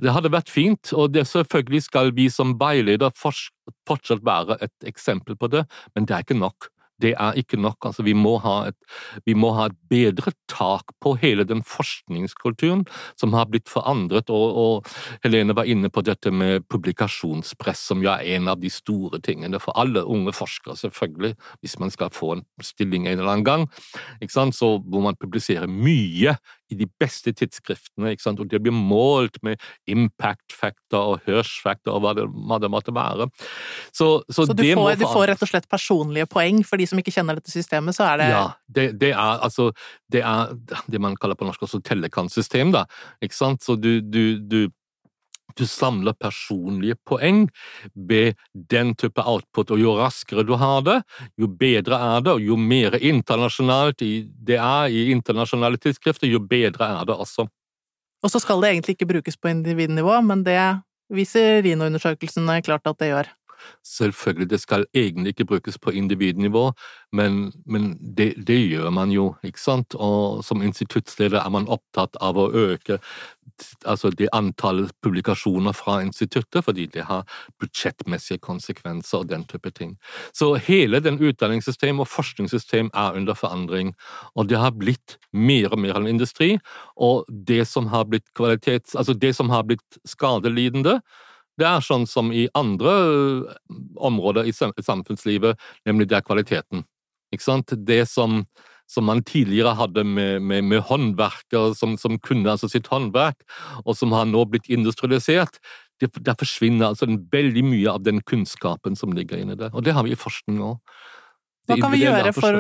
Det 0.02 0.12
hadde 0.12 0.32
vært 0.32 0.50
fint, 0.50 0.92
og 0.94 1.14
det 1.14 1.28
selvfølgelig 1.28 1.84
skal 1.84 2.12
vi 2.16 2.30
som 2.30 2.58
veileder 2.60 3.12
fortsatt 3.16 4.26
være 4.26 4.58
et 4.62 4.90
eksempel 4.90 5.38
på 5.38 5.48
det, 5.48 5.66
men 5.96 6.06
det 6.06 6.16
er 6.16 6.26
ikke 6.26 6.40
nok 6.40 6.75
det 7.02 7.14
er 7.20 7.38
ikke 7.40 7.60
nok. 7.60 7.78
Altså, 7.90 8.04
vi, 8.06 8.14
må 8.18 8.38
et, 8.68 8.78
vi, 9.26 9.36
må 9.38 9.52
ha 9.58 9.68
et, 9.70 9.78
bedre 9.90 10.32
tak 10.50 10.94
på 11.04 11.14
hele 11.22 11.46
den 11.48 11.62
forskningskulturen 11.66 12.86
som 13.20 13.36
har 13.38 13.50
blitt 13.52 13.70
forandret. 13.70 14.32
Og, 14.34 14.58
og, 14.58 14.90
Helene 15.24 15.56
var 15.56 15.70
inne 15.70 15.92
på 15.94 16.04
dette 16.06 16.32
med 16.34 16.66
publikasjonspress, 16.72 17.86
som 17.92 18.04
jo 18.04 18.12
er 18.14 18.26
en 18.36 18.50
av 18.52 18.60
de 18.62 18.72
store 18.74 19.22
tingene 19.24 19.60
for 19.62 19.78
alle 19.80 20.04
unge 20.04 20.34
forskere, 20.36 20.78
selvfølgelig, 20.80 21.36
hvis 21.62 21.78
man 21.82 21.94
skal 21.94 22.14
få 22.14 22.36
en 22.38 22.46
stilling 22.64 23.08
en 23.08 23.20
eller 23.20 23.36
annen 23.36 23.48
gang. 23.48 23.68
Så 24.56 24.78
må 24.86 25.04
man 25.04 25.20
publisere 25.20 25.68
mye 25.70 26.36
i 26.72 26.78
de 26.80 26.88
beste 27.02 27.34
tidsskriftene, 27.38 28.14
ikke 28.16 28.26
sant? 28.26 28.42
og 28.42 28.50
det 28.50 28.62
blir 28.64 28.74
målt 28.76 29.38
med 29.46 29.62
impact 29.92 30.56
factor 30.56 31.14
og 31.14 31.28
Hirsch 31.28 31.60
factor 31.64 31.98
og 31.98 32.06
hva 32.06 32.16
det, 32.18 32.26
hva 32.50 32.60
det 32.62 32.72
måtte 32.74 32.94
være. 32.96 33.30
Så, 33.92 34.24
så, 34.30 34.46
så 34.46 34.54
du, 34.54 34.64
får, 34.64 34.96
du, 35.02 35.06
får, 35.06 35.28
rett 35.32 35.46
og 35.46 35.52
slett 35.52 35.70
personlige 35.72 36.30
poeng 36.32 36.64
for 36.66 36.82
de 36.82 36.88
som 36.90 37.02
ikke 37.02 37.14
kjenner 37.14 37.40
dette 37.40 37.54
systemet, 37.54 37.98
så 37.98 38.08
er 38.12 38.22
det 38.22 38.32
Ja, 38.32 38.46
det, 38.68 38.88
det 39.02 39.14
er 39.14 39.44
altså 39.46 39.72
det 40.12 40.24
er 40.26 40.56
det 40.92 41.02
man 41.02 41.18
kaller 41.20 41.38
på 41.38 41.48
norsk 41.48 41.66
også 41.66 41.82
tellekant-system, 41.86 42.74
da. 42.76 42.86
Ikke 43.24 43.38
sant? 43.38 43.64
Så 43.66 43.78
du, 43.80 44.00
du, 44.02 44.38
du 44.42 44.60
du 45.58 45.66
samler 45.70 46.16
personlige 46.20 46.98
poeng 47.08 47.46
ved 47.96 48.36
den 48.54 48.94
type 48.96 49.22
output, 49.24 49.72
og 49.72 49.82
jo 49.82 49.96
raskere 50.00 50.46
du 50.48 50.56
har 50.60 50.82
det, 50.86 50.98
jo 51.40 51.48
bedre 51.48 52.00
er 52.16 52.26
det, 52.26 52.34
og 52.38 52.42
jo 52.42 52.58
mer 52.60 52.98
internasjonalt 53.00 54.04
det 54.46 54.58
er 54.60 54.92
i 54.92 55.10
internasjonale 55.14 55.80
tidsskrifter, 55.82 56.28
jo 56.28 56.42
bedre 56.44 56.90
er 57.00 57.08
det 57.08 57.16
også. 57.16 57.48
Og 58.24 58.32
så 58.32 58.42
skal 58.42 58.62
det 58.62 58.74
egentlig 58.74 58.96
ikke 58.96 59.10
brukes 59.14 59.38
på 59.38 59.52
individnivå, 59.52 60.18
men 60.26 60.44
det 60.46 60.60
viser 61.14 61.62
Rino-undersøkelsene 61.66 62.62
klart 62.66 62.88
at 62.90 63.00
det 63.00 63.12
gjør. 63.12 63.30
Selvfølgelig, 63.86 64.50
det 64.50 64.62
skal 64.62 64.86
egentlig 64.94 65.36
ikke 65.36 65.46
brukes 65.46 65.78
på 65.78 65.92
individnivå, 65.92 66.72
men, 67.12 67.54
men 67.66 67.94
det, 68.18 68.34
det, 68.48 68.60
gjør 68.70 68.90
man 68.90 69.12
jo, 69.12 69.36
ikke 69.44 69.62
sant? 69.62 69.96
Og 69.96 70.44
som 70.44 70.62
instituttsleder 70.62 71.40
er 71.42 71.50
man 71.54 71.70
opptatt 71.72 72.18
av 72.22 72.38
å 72.38 72.50
øke 72.52 73.00
altså 73.86 74.10
det 74.10 74.28
antallet 74.34 74.92
publikasjoner 75.04 75.74
fra 75.76 76.00
instituttet, 76.04 76.64
fordi 76.66 76.88
det 76.92 77.06
har 77.08 77.24
budsjettmessige 77.62 78.42
konsekvenser 78.44 79.22
og 79.22 79.30
den 79.30 79.46
type 79.48 79.72
ting. 79.72 79.96
Så 80.34 80.54
hele 80.56 81.00
den 81.00 81.20
utdanningssystem 81.22 82.02
og 82.04 82.10
forskningssystem 82.12 82.92
er 82.94 83.20
under 83.20 83.34
forandring, 83.34 83.94
og 84.36 84.50
det 84.50 84.60
har 84.60 84.76
blitt 84.76 85.18
mer 85.32 85.72
og 85.72 85.80
mer 85.80 86.00
en 86.00 86.10
industri, 86.12 86.56
og 86.96 87.26
det 87.30 87.66
som 87.68 87.88
har 87.94 88.10
blitt 88.10 88.28
kvalitets... 88.36 88.96
Altså 88.96 89.14
det 89.14 89.36
som 89.36 89.50
har 89.50 89.64
blitt 89.64 90.02
skadelidende, 90.06 91.00
det 91.60 91.68
er 91.70 91.84
sånn 91.84 92.06
som 92.10 92.32
i 92.36 92.46
andre 92.58 92.94
øh, 92.94 93.56
områder 93.96 94.48
i 94.50 94.54
samfunnslivet, 94.56 95.60
nemlig 95.88 96.10
det 96.12 96.20
er 96.20 96.28
kvaliteten. 96.28 96.84
Ikke 97.34 97.46
sant? 97.46 97.74
Det 97.88 98.04
som, 98.12 98.44
som 98.92 99.08
man 99.08 99.24
tidligere 99.26 99.76
hadde 99.80 100.04
med, 100.08 100.44
med, 100.44 100.68
med 100.68 100.86
håndverkere 100.90 101.74
som, 101.78 101.96
som, 102.02 102.20
kunne 102.20 102.52
altså 102.52 102.70
sitt 102.72 102.92
håndverk, 102.92 103.42
og 103.86 103.96
som 103.98 104.14
har 104.16 104.28
nå 104.30 104.46
blitt 104.52 104.70
industrialisert, 104.72 105.60
det, 106.04 106.12
der 106.20 106.36
forsvinner 106.40 106.92
altså 106.92 107.08
veldig 107.08 107.64
mye 107.64 107.92
av 107.92 108.04
den 108.04 108.20
kunnskapen 108.28 108.98
som 109.00 109.16
ligger 109.16 109.40
inni 109.40 109.56
det. 109.60 109.72
Og 109.74 109.86
det 109.86 109.96
har 109.96 110.04
vi 110.04 110.16
i 110.16 110.20
forskning 110.20 110.60
òg. 110.64 110.80
Hva 111.66 111.80
kan, 111.82 111.96
for, 112.36 112.56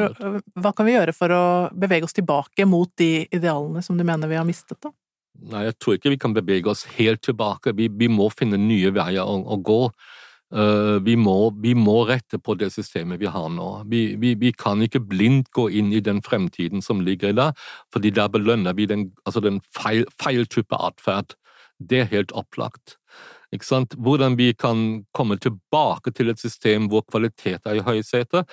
hva 0.57 0.71
kan, 0.73 0.87
vi 0.87 0.95
gjøre 0.95 1.13
for, 1.13 1.29
å 1.29 1.45
bevege 1.77 2.07
oss 2.07 2.15
tilbake 2.17 2.65
mot 2.65 2.89
de 2.97 3.27
idealene 3.29 3.83
som 3.85 3.99
du 3.99 4.01
mener 4.07 4.31
vi 4.31 4.39
har 4.39 4.47
mistet, 4.47 4.79
da? 4.81 4.89
Nei, 5.45 5.65
jeg 5.67 5.77
tror 5.79 5.97
ikke 5.97 6.13
vi 6.13 6.19
kan 6.21 6.35
bevege 6.35 6.71
oss 6.71 6.85
helt 6.95 7.23
tilbake. 7.25 7.75
Vi, 7.77 7.89
vi 7.91 8.09
må 8.11 8.29
finne 8.33 8.59
nye 8.61 8.91
veier 8.95 9.25
å, 9.25 9.39
å 9.53 9.59
gå. 9.61 9.81
Uh, 10.55 11.01
vi, 11.03 11.15
må, 11.17 11.49
vi, 11.61 11.73
må, 11.75 12.03
rette 12.07 12.37
på 12.39 12.53
det 12.55 12.69
systemet 12.71 13.19
vi 13.19 13.29
har 13.31 13.47
nå. 13.51 13.69
Vi, 13.91 14.03
vi, 14.21 14.51
kan 14.53 14.81
ikke 14.85 15.01
blindt 15.03 15.49
gå 15.57 15.67
inn 15.73 15.91
i 15.93 16.03
den 16.05 16.21
fremtiden 16.25 16.85
som 16.85 17.01
ligger 17.03 17.33
der, 17.35 17.55
fordi 17.93 18.13
der 18.13 18.29
belønner 18.31 18.77
vi 18.77 18.85
den, 18.89 19.09
altså 19.25 19.41
den 19.43 19.59
feil, 19.75 20.05
feil 20.21 20.45
type 20.45 20.77
atferd. 20.77 21.35
Det 21.79 22.05
er 22.05 22.13
helt 22.13 22.31
opplagt. 22.37 22.95
Hvordan 23.55 24.37
vi 24.37 24.53
kan 24.53 25.05
komme 25.13 25.37
tilbake 25.39 26.11
til 26.11 26.29
et 26.29 26.39
system 26.39 26.89
hvor 26.91 27.05
kvalitet 27.07 27.65
er 27.65 27.79
i 27.79 27.83
høysetet, 27.85 28.47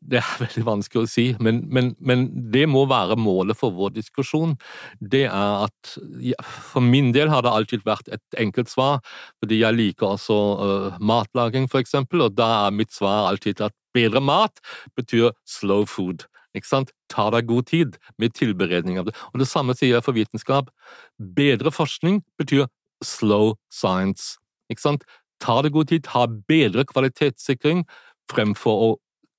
det 0.00 0.20
er 0.20 0.28
veldig 0.44 0.64
vanskelig 0.66 1.04
å 1.04 1.10
si, 1.10 1.26
men, 1.42 1.62
men, 1.72 1.92
men, 1.98 2.26
det 2.52 2.66
må 2.70 2.84
være 2.90 3.18
målet 3.20 3.58
for 3.58 3.74
vår 3.76 3.94
diskusjon. 3.96 4.54
Det 5.00 5.24
er 5.28 5.66
at 5.66 5.96
ja, 6.22 6.38
For 6.72 6.84
min 6.84 7.12
del 7.16 7.30
har 7.32 7.44
det 7.46 7.52
alltid 7.52 7.84
vært 7.86 8.10
et 8.12 8.38
enkelt 8.42 8.70
svar, 8.72 9.02
fordi 9.40 9.62
jeg 9.62 9.78
liker 9.78 10.14
også 10.14 10.38
uh, 10.60 11.00
matlaging, 11.00 11.68
for 11.72 11.82
eksempel, 11.82 12.26
og 12.26 12.38
da 12.38 12.48
er 12.66 12.76
mitt 12.76 12.94
svar 12.94 13.30
alltid 13.30 13.62
at 13.64 13.76
bedre 13.96 14.20
mat 14.20 14.60
betyr 14.98 15.32
slow 15.48 15.86
food. 15.88 16.26
Ikke 16.56 16.68
sant? 16.68 16.92
Ta 17.12 17.28
deg 17.34 17.48
god 17.50 17.68
tid 17.68 17.98
med 18.20 18.34
tilberedning 18.36 19.00
av 19.00 19.08
det. 19.08 19.14
Og 19.32 19.42
det 19.42 19.48
samme 19.50 19.76
sier 19.76 19.98
jeg 19.98 20.06
for 20.06 20.16
vitenskap. 20.16 20.70
Bedre 21.16 21.72
forskning 21.74 22.22
betyr 22.40 22.64
slow 23.04 23.54
science. 23.72 24.38
Ikke 24.72 24.84
sant? 24.84 25.04
Ta 25.42 25.60
deg 25.64 25.74
god 25.76 25.90
tid, 25.92 26.08
ha 26.14 26.24
bedre 26.48 26.86
kvalitetssikring 26.88 27.84
fremfor 28.32 28.84
å 28.86 28.88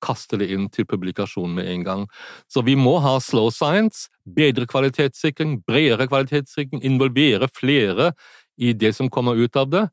kaste 0.04 0.38
det 0.40 0.50
inn 0.54 0.68
til 0.72 0.86
publikasjon 0.88 1.54
med 1.56 1.68
en 1.72 1.84
gang. 1.86 2.04
Så 2.50 2.62
vi 2.66 2.76
må 2.78 2.98
ha 3.04 3.16
slow 3.22 3.50
science, 3.54 4.08
bedre 4.24 4.68
kvalitetssikring, 4.70 5.58
bredere 5.68 6.08
kvalitetssikring, 6.10 6.84
involvere 6.86 7.50
flere 7.52 8.12
i 8.58 8.72
det 8.74 8.94
som 8.96 9.10
kommer 9.10 9.38
ut 9.38 9.56
av 9.56 9.70
det, 9.70 9.84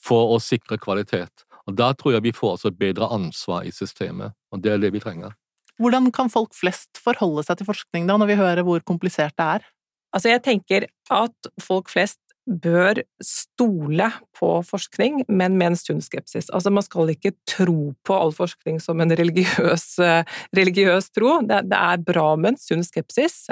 for 0.00 0.34
å 0.34 0.40
sikre 0.40 0.80
kvalitet. 0.80 1.44
Og 1.68 1.76
Da 1.76 1.92
tror 1.92 2.16
jeg 2.16 2.24
vi 2.24 2.32
får 2.32 2.56
også 2.56 2.72
et 2.72 2.80
bedre 2.80 3.08
ansvar 3.12 3.66
i 3.68 3.72
systemet, 3.74 4.32
og 4.50 4.62
det 4.62 4.72
er 4.72 4.78
det 4.82 4.92
vi 4.92 5.02
trenger. 5.02 5.36
Hvordan 5.80 6.10
kan 6.12 6.28
folk 6.28 6.52
flest 6.56 7.00
forholde 7.00 7.44
seg 7.46 7.60
til 7.60 7.68
forskning 7.68 8.08
da, 8.08 8.16
når 8.20 8.32
vi 8.32 8.40
hører 8.40 8.66
hvor 8.66 8.82
komplisert 8.84 9.36
det 9.38 9.46
er? 9.46 9.68
Altså, 10.12 10.28
jeg 10.32 10.42
tenker 10.42 10.88
at 11.14 11.50
folk 11.62 11.88
flest 11.88 12.18
bør 12.48 13.02
stole 13.22 14.06
på 14.36 14.52
forskning, 14.66 15.24
men 15.28 15.58
med 15.58 15.72
en 15.72 15.78
stund 15.78 16.04
skepsis. 16.04 16.48
Altså, 16.50 16.72
man 16.72 16.84
skal 16.86 17.12
ikke 17.12 17.34
tro 17.48 17.92
på 18.06 18.16
all 18.16 18.32
forskning 18.34 18.80
som 18.82 19.00
en 19.00 19.12
religiøs, 19.16 19.98
eh, 20.02 20.24
religiøs 20.56 21.10
tro. 21.14 21.40
Det, 21.46 21.62
er 21.76 22.02
bra 22.06 22.32
med 22.36 22.54
en 22.54 22.60
sunn 22.60 22.82
skepsis. 22.86 23.46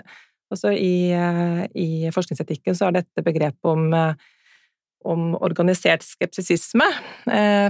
Altså, 0.51 0.73
i, 0.73 1.13
eh, 1.13 1.63
I 1.75 2.11
forskningsetikken 2.15 2.75
så 2.75 2.89
er 2.89 3.01
dette 3.03 3.25
begrepet 3.25 3.65
om 3.77 3.93
eh, 3.95 4.13
om 5.09 5.37
organisert 5.39 6.03
skepsisisme 6.03 6.85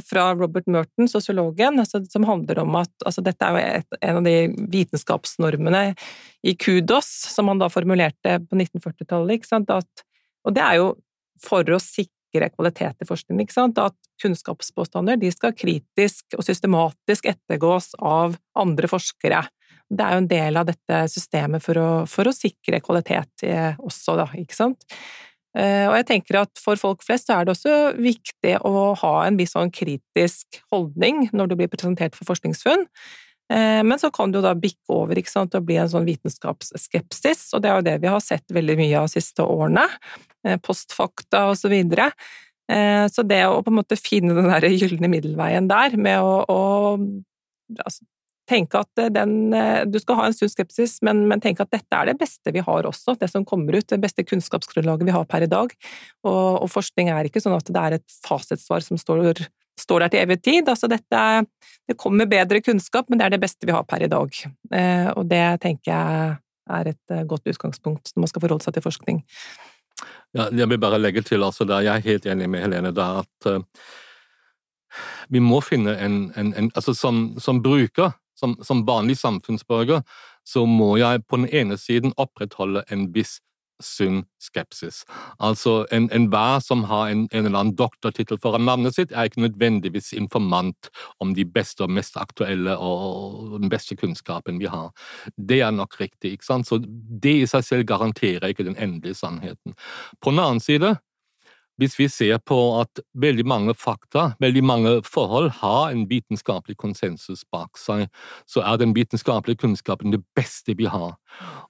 fra 0.09 0.23
Robert 0.33 0.65
Merton, 0.67 1.11
sosiologen, 1.13 1.77
altså, 1.79 2.01
som 2.09 2.25
handler 2.25 2.63
om 2.63 2.79
at 2.81 3.05
altså, 3.05 3.21
Dette 3.23 3.45
er 3.45 3.85
en 4.01 4.17
av 4.17 4.25
de 4.25 4.49
vitenskapsnormene 4.73 5.83
i 6.43 6.55
kudos 6.57 7.11
som 7.29 7.53
han 7.53 7.61
da 7.61 7.69
formulerte 7.69 8.39
på 8.49 8.57
1940-tallet. 8.57 9.45
Og 10.49 10.57
det 10.57 10.65
er 10.65 10.81
jo 10.81 10.89
for 11.45 11.69
å 11.75 11.81
sikre 11.83 12.51
kvalitet 12.53 13.05
i 13.05 13.09
forskningen. 13.09 13.79
at 13.79 13.95
kunnskapspåstander 14.23 15.17
de 15.17 15.31
skal 15.31 15.55
kritisk 15.55 16.37
og 16.37 16.45
systematisk 16.45 17.27
ettergås 17.27 17.95
av 17.99 18.37
andre 18.55 18.89
forskere. 18.89 19.47
Det 19.89 20.05
er 20.05 20.13
jo 20.13 20.23
en 20.23 20.29
del 20.29 20.57
av 20.57 20.67
dette 20.69 21.09
systemet 21.09 21.65
for 21.65 21.79
å, 21.81 21.89
for 22.07 22.29
å 22.29 22.35
sikre 22.37 22.83
kvalitet 22.85 23.47
eh, 23.47 23.73
også, 23.79 24.19
da, 24.19 24.27
ikke 24.37 24.57
sant. 24.57 24.85
Eh, 25.57 25.87
og 25.89 25.97
jeg 25.97 26.09
tenker 26.11 26.43
at 26.43 26.61
for 26.61 26.77
folk 26.77 27.01
flest 27.07 27.31
er 27.33 27.47
det 27.47 27.55
også 27.55 27.95
viktig 27.97 28.59
å 28.69 28.93
ha 29.01 29.15
en 29.25 29.39
viss 29.39 29.55
sånn 29.57 29.73
kritisk 29.73 30.61
holdning 30.73 31.31
når 31.33 31.49
du 31.49 31.57
blir 31.57 31.73
presentert 31.73 32.19
for 32.19 32.29
forskningsfunn. 32.29 32.85
Eh, 33.53 33.81
men 33.85 34.01
så 34.01 34.11
kan 34.15 34.33
det 34.33 34.41
jo 34.41 34.47
da 34.47 34.55
bikke 34.59 34.95
over 34.95 35.21
ikke 35.21 35.33
sant, 35.33 35.57
og 35.57 35.69
bli 35.69 35.79
en 35.81 35.91
sånn 35.91 36.09
vitenskapsskepsis, 36.09 37.49
og 37.57 37.65
det 37.65 37.71
er 37.71 37.81
jo 37.81 37.87
det 37.89 37.97
vi 38.05 38.13
har 38.13 38.25
sett 38.25 38.55
veldig 38.55 38.77
mye 38.81 39.01
av 39.01 39.09
de 39.09 39.17
siste 39.17 39.47
årene. 39.47 39.87
Eh, 40.47 40.61
postfakta 40.63 41.49
og 41.53 41.59
så 41.61 41.73
videre. 41.73 42.13
Så 42.69 43.23
det 43.25 43.39
å 43.49 43.63
på 43.65 43.71
en 43.73 43.79
måte 43.79 43.97
finne 43.97 44.35
den 44.37 44.51
der 44.51 44.67
gylne 44.69 45.09
middelveien 45.09 45.71
der, 45.71 45.95
med 45.97 46.21
å, 46.21 46.43
å 46.53 47.79
altså, 47.81 48.05
tenke 48.49 48.81
at 48.81 49.03
eh, 49.03 49.11
den, 49.13 49.53
eh, 49.55 49.85
du 49.89 49.99
skal 50.01 50.21
ha 50.21 50.29
en 50.29 50.37
sunn 50.37 50.51
skepsis, 50.51 50.99
men, 51.07 51.25
men 51.31 51.43
tenke 51.45 51.65
at 51.65 51.73
dette 51.75 52.01
er 52.01 52.11
det 52.11 52.19
beste 52.21 52.53
vi 52.55 52.65
har 52.65 52.89
også, 52.89 53.17
det 53.21 53.31
som 53.33 53.47
kommer 53.49 53.77
ut, 53.79 53.89
det 53.91 54.01
beste 54.03 54.25
kunnskapsgrunnlaget 54.27 55.09
vi 55.09 55.17
har 55.17 55.29
per 55.29 55.47
i 55.47 55.51
dag. 55.51 55.75
Og, 56.27 56.65
og 56.65 56.69
forskning 56.73 57.13
er 57.13 57.29
ikke 57.29 57.43
sånn 57.45 57.57
at 57.59 57.69
det 57.69 57.85
er 57.85 57.99
et 57.99 58.19
fasitsvar 58.27 58.85
som 58.85 59.01
står, 59.01 59.45
står 59.79 60.05
der 60.05 60.13
til 60.13 60.25
evig 60.25 60.41
tid. 60.43 60.69
Altså 60.69 60.91
dette, 60.91 61.23
det 61.89 61.97
kommer 62.01 62.29
bedre 62.31 62.61
kunnskap, 62.65 63.09
men 63.09 63.21
det 63.21 63.29
er 63.29 63.37
det 63.37 63.43
beste 63.43 63.69
vi 63.69 63.75
har 63.75 63.87
per 63.89 64.05
i 64.05 64.11
dag. 64.11 64.43
Eh, 64.75 65.09
og 65.15 65.31
det 65.31 65.47
tenker 65.65 65.93
jeg 65.93 66.37
er 66.69 66.91
et 66.91 67.13
godt 67.25 67.49
utgangspunkt 67.49 68.11
når 68.13 68.27
man 68.27 68.29
skal 68.29 68.43
forholde 68.45 68.67
seg 68.67 68.75
til 68.77 68.85
forskning. 68.85 69.23
Ja, 70.37 70.51
jeg 70.53 70.69
vil 70.69 70.81
bare 70.81 70.99
legge 71.01 71.23
til, 71.25 71.43
altså, 71.43 71.65
der, 71.65 71.81
jeg 71.87 71.97
er 71.97 72.05
helt 72.05 72.27
enig 72.29 72.51
med 72.53 72.61
Helene 72.67 72.93
der, 72.95 73.23
at 73.25 73.49
uh, 73.49 73.65
vi 75.33 75.41
må 75.41 75.63
finne 75.65 75.97
en, 75.97 76.19
en, 76.37 76.53
en 76.53 76.71
altså 76.75 76.95
Som, 76.95 77.39
som 77.41 77.63
bruker 77.63 78.13
som, 78.39 78.57
som 78.63 78.87
vanlig 78.87 79.19
samfunnsborger, 79.19 80.03
så 80.47 80.65
må 80.67 80.97
jeg 80.97 81.25
på 81.29 81.41
den 81.41 81.49
ene 81.53 81.79
siden 81.79 82.15
opprettholde 82.17 82.85
en 82.93 83.09
viss 83.15 83.39
sunn 83.83 84.23
skepsis. 84.43 85.03
Altså 85.39 85.87
enhver 85.95 86.57
en 86.57 86.65
som 86.65 86.85
har 86.91 87.09
en, 87.13 87.27
en, 87.33 87.47
eller 87.47 87.59
annen 87.59 87.77
doktortittel 87.79 88.41
foran 88.43 88.67
navnet 88.67 88.97
sitt, 88.97 89.13
er 89.13 89.29
ikke 89.29 89.45
nødvendigvis 89.47 90.13
informant 90.19 90.91
om 91.23 91.35
de 91.35 91.45
beste 91.45 91.85
og 91.87 91.93
mest 91.95 92.17
aktuelle 92.21 92.77
og, 92.79 93.59
den 93.59 93.71
beste 93.73 93.97
kunnskapen 93.97 94.61
vi 94.61 94.71
har. 94.71 94.91
Det 95.37 95.61
er 95.63 95.75
nok 95.75 95.99
riktig, 96.01 96.37
ikke 96.37 96.49
sant? 96.49 96.69
Så 96.69 96.81
det 96.83 97.35
i 97.43 97.51
seg 97.51 97.67
selv 97.67 97.89
garanterer 97.89 98.51
ikke 98.51 98.67
den 98.67 98.79
endelige 98.79 99.19
sannheten. 99.19 99.77
På 100.23 100.31
den 100.35 100.43
annen 100.43 100.63
side 100.63 100.97
hvis 101.79 101.95
vi 101.99 102.09
ser 102.11 102.41
på 102.43 102.59
at 102.81 103.01
veldig 103.15 103.45
mange 103.47 103.75
fakta, 103.79 104.33
veldig 104.43 104.65
mange 104.67 104.95
forhold 105.07 105.53
har 105.61 105.93
en 105.93 106.05
vitenskapelig 106.11 106.77
konsensus 106.81 107.45
bak 107.53 107.79
seg, 107.79 108.09
så 108.51 108.65
er 108.67 108.81
den 108.81 108.97
vitenskapelige 108.97 109.63
kunnskapen 109.63 110.15
det 110.15 110.25
beste 110.37 110.75
vi 110.79 110.91
har. 110.91 111.15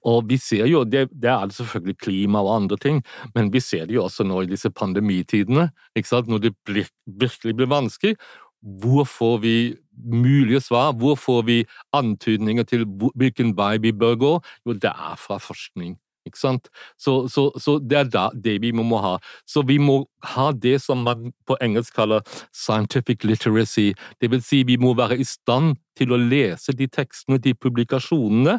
Og 0.09 0.25
vi 0.29 0.39
ser 0.41 0.65
jo, 0.69 0.83
det, 0.83 1.07
det 1.13 1.29
er 1.29 1.53
selvfølgelig 1.53 1.97
klima 2.01 2.41
og 2.41 2.55
andre 2.55 2.79
ting, 2.81 3.03
men 3.35 3.53
vi 3.53 3.61
ser 3.61 3.85
det 3.85 3.99
jo 3.99 4.07
også 4.07 4.25
nå 4.25 4.43
i 4.43 4.51
disse 4.51 4.73
pandemitidene, 4.73 5.69
når 6.09 6.41
det 6.41 6.55
blir, 6.65 6.89
virkelig 7.05 7.55
blir 7.55 7.69
vanskelig. 7.69 8.15
Hvor 8.59 9.05
får 9.07 9.37
vi 9.45 9.55
mulige 9.95 10.59
svar? 10.61 10.91
Hvor 10.93 11.15
får 11.15 11.41
vi 11.47 11.65
antydninger 11.93 12.63
til 12.63 12.85
hvilken 13.15 13.53
vei 13.55 13.77
vi 13.77 13.91
bør 13.91 14.15
gå? 14.15 14.33
Jo, 14.65 14.73
det 14.73 14.91
er 14.91 15.15
fra 15.15 15.37
forskning. 15.39 15.95
Ikke 16.29 16.41
sant? 16.41 16.69
Så, 16.97 17.27
så, 17.31 17.49
så 17.59 17.77
det 17.81 17.99
er 17.99 18.09
da, 18.13 18.27
det 18.33 18.59
vi 18.63 18.71
må 18.75 19.01
ha. 19.03 19.17
Så 19.49 19.65
vi 19.67 19.79
må 19.81 20.03
ha 20.35 20.49
det 20.53 20.77
som 20.83 21.03
man 21.07 21.31
på 21.49 21.57
engelsk 21.63 21.95
kaller 21.97 22.23
scientific 22.55 23.25
literacy. 23.27 23.91
Det 24.21 24.31
vil 24.31 24.43
si, 24.45 24.63
vi 24.67 24.77
må 24.79 24.93
være 24.97 25.19
i 25.19 25.27
stand 25.27 25.77
til 25.99 26.13
å 26.15 26.19
lese 26.19 26.73
de 26.77 26.87
tekstene, 26.91 27.39
de 27.43 27.53
publikasjonene 27.53 28.57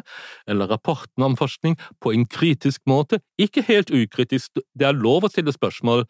eller 0.49 0.71
rapportene 0.71 1.31
om 1.31 1.37
forskning 1.39 1.77
på 2.01 2.13
en 2.15 2.27
kritisk 2.29 2.81
måte, 2.89 3.21
ikke 3.41 3.63
helt 3.67 3.91
ukritisk. 3.93 4.61
Det 4.77 4.87
er 4.87 4.97
lov 4.97 5.25
å 5.25 5.31
stille 5.31 5.53
spørsmål, 5.55 6.05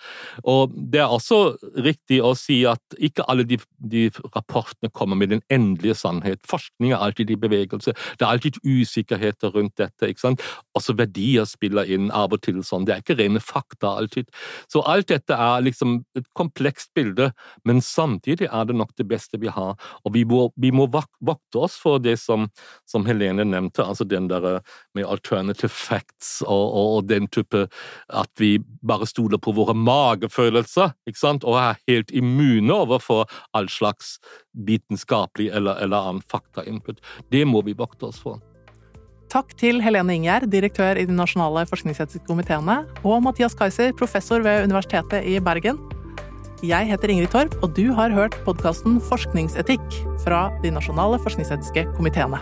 og 0.48 0.76
det 0.92 1.02
er 1.04 1.12
også 1.12 1.42
riktig 1.84 2.22
å 2.24 2.34
si 2.38 2.62
at 2.70 2.98
ikke 3.00 3.26
alle 3.32 3.46
de, 3.48 3.60
de 3.80 4.08
rapportene 4.36 4.92
kommer 4.94 5.20
med 5.20 5.34
den 5.34 5.44
endelige 5.52 5.98
sannhet. 6.02 6.42
Forskning 6.50 6.94
er 6.94 7.02
alltid 7.02 7.32
i 7.32 7.40
bevegelse, 7.40 7.96
det 8.20 8.26
er 8.26 8.30
alltid 8.32 8.60
usikkerheter 8.66 9.56
rundt 9.56 9.78
dette. 9.80 10.10
ikke 10.10 10.26
sant? 10.26 10.46
Også 10.78 10.96
verdier 10.98 11.48
spiller 11.50 11.90
inn 11.90 12.10
av 12.16 12.36
og 12.36 12.44
til 12.46 12.62
sånn, 12.66 12.86
det 12.88 12.96
er 12.96 13.04
ikke 13.04 13.18
rene 13.20 13.42
fakta 13.44 13.96
alltid. 14.02 14.30
Så 14.72 14.84
alt 14.88 15.10
dette 15.12 15.36
er 15.36 15.66
liksom 15.66 16.02
et 16.18 16.28
komplekst 16.38 16.92
bilde, 16.98 17.32
men 17.68 17.82
samtidig 17.86 18.50
er 18.52 18.68
det 18.68 18.78
nok 18.78 18.94
det 19.00 19.08
beste 19.10 19.40
vi 19.42 19.52
har, 19.52 19.78
og 20.04 20.16
vi 20.16 20.26
må, 20.28 20.48
vi 20.60 20.74
må 20.76 20.88
vokte 21.22 21.62
oss 21.66 21.78
for 21.82 22.02
det 22.02 22.18
som, 22.20 22.48
som 22.90 23.06
Helene 23.08 23.46
nevnte, 23.48 23.86
altså 23.86 24.06
den 24.08 24.28
der 24.32 24.48
eh, 24.50 24.76
med 24.98 25.08
alternative 25.08 25.72
facts 25.72 26.42
og, 26.46 26.52
og, 26.52 26.98
og, 26.98 27.10
den 27.12 27.28
type 27.32 27.68
At 28.10 28.32
vi 28.40 28.58
bare 28.88 29.08
stoler 29.10 29.40
på 29.42 29.54
våre 29.56 29.76
magefølelser 29.78 30.94
ikke 31.10 31.20
sant? 31.20 31.46
og 31.48 31.60
er 31.62 31.82
helt 31.90 32.12
immune 32.12 32.74
overfor 32.74 33.28
all 33.58 33.70
slags 33.70 34.18
vitenskapelig 34.54 35.52
eller, 35.56 35.80
eller 35.82 36.10
annen 36.10 36.24
faktainput. 36.32 37.02
Det 37.32 37.46
må 37.48 37.62
vi 37.66 37.78
vokte 37.78 38.10
oss 38.10 38.20
for. 38.22 38.42
Takk 39.32 39.54
til 39.56 39.80
Helene 39.80 40.18
Ingjerd, 40.18 40.50
direktør 40.52 41.00
i 41.00 41.06
de 41.08 41.16
nasjonale 41.16 41.64
forskningsetiske 41.70 42.28
komiteene, 42.28 42.82
og 43.08 43.22
Mathias 43.24 43.56
Kaiser, 43.56 43.94
professor 43.96 44.44
ved 44.44 44.66
Universitetet 44.68 45.24
i 45.24 45.38
Bergen. 45.40 45.80
Jeg 46.62 46.92
heter 46.92 47.10
Ingrid 47.10 47.32
Torp, 47.34 47.56
og 47.66 47.72
du 47.74 47.88
har 47.98 48.14
hørt 48.14 48.36
podkasten 48.46 49.00
Forskningsetikk 49.02 49.82
fra 50.22 50.44
de 50.62 50.70
nasjonale 50.70 51.18
forskningsetiske 51.24 51.88
komiteene. 51.96 52.38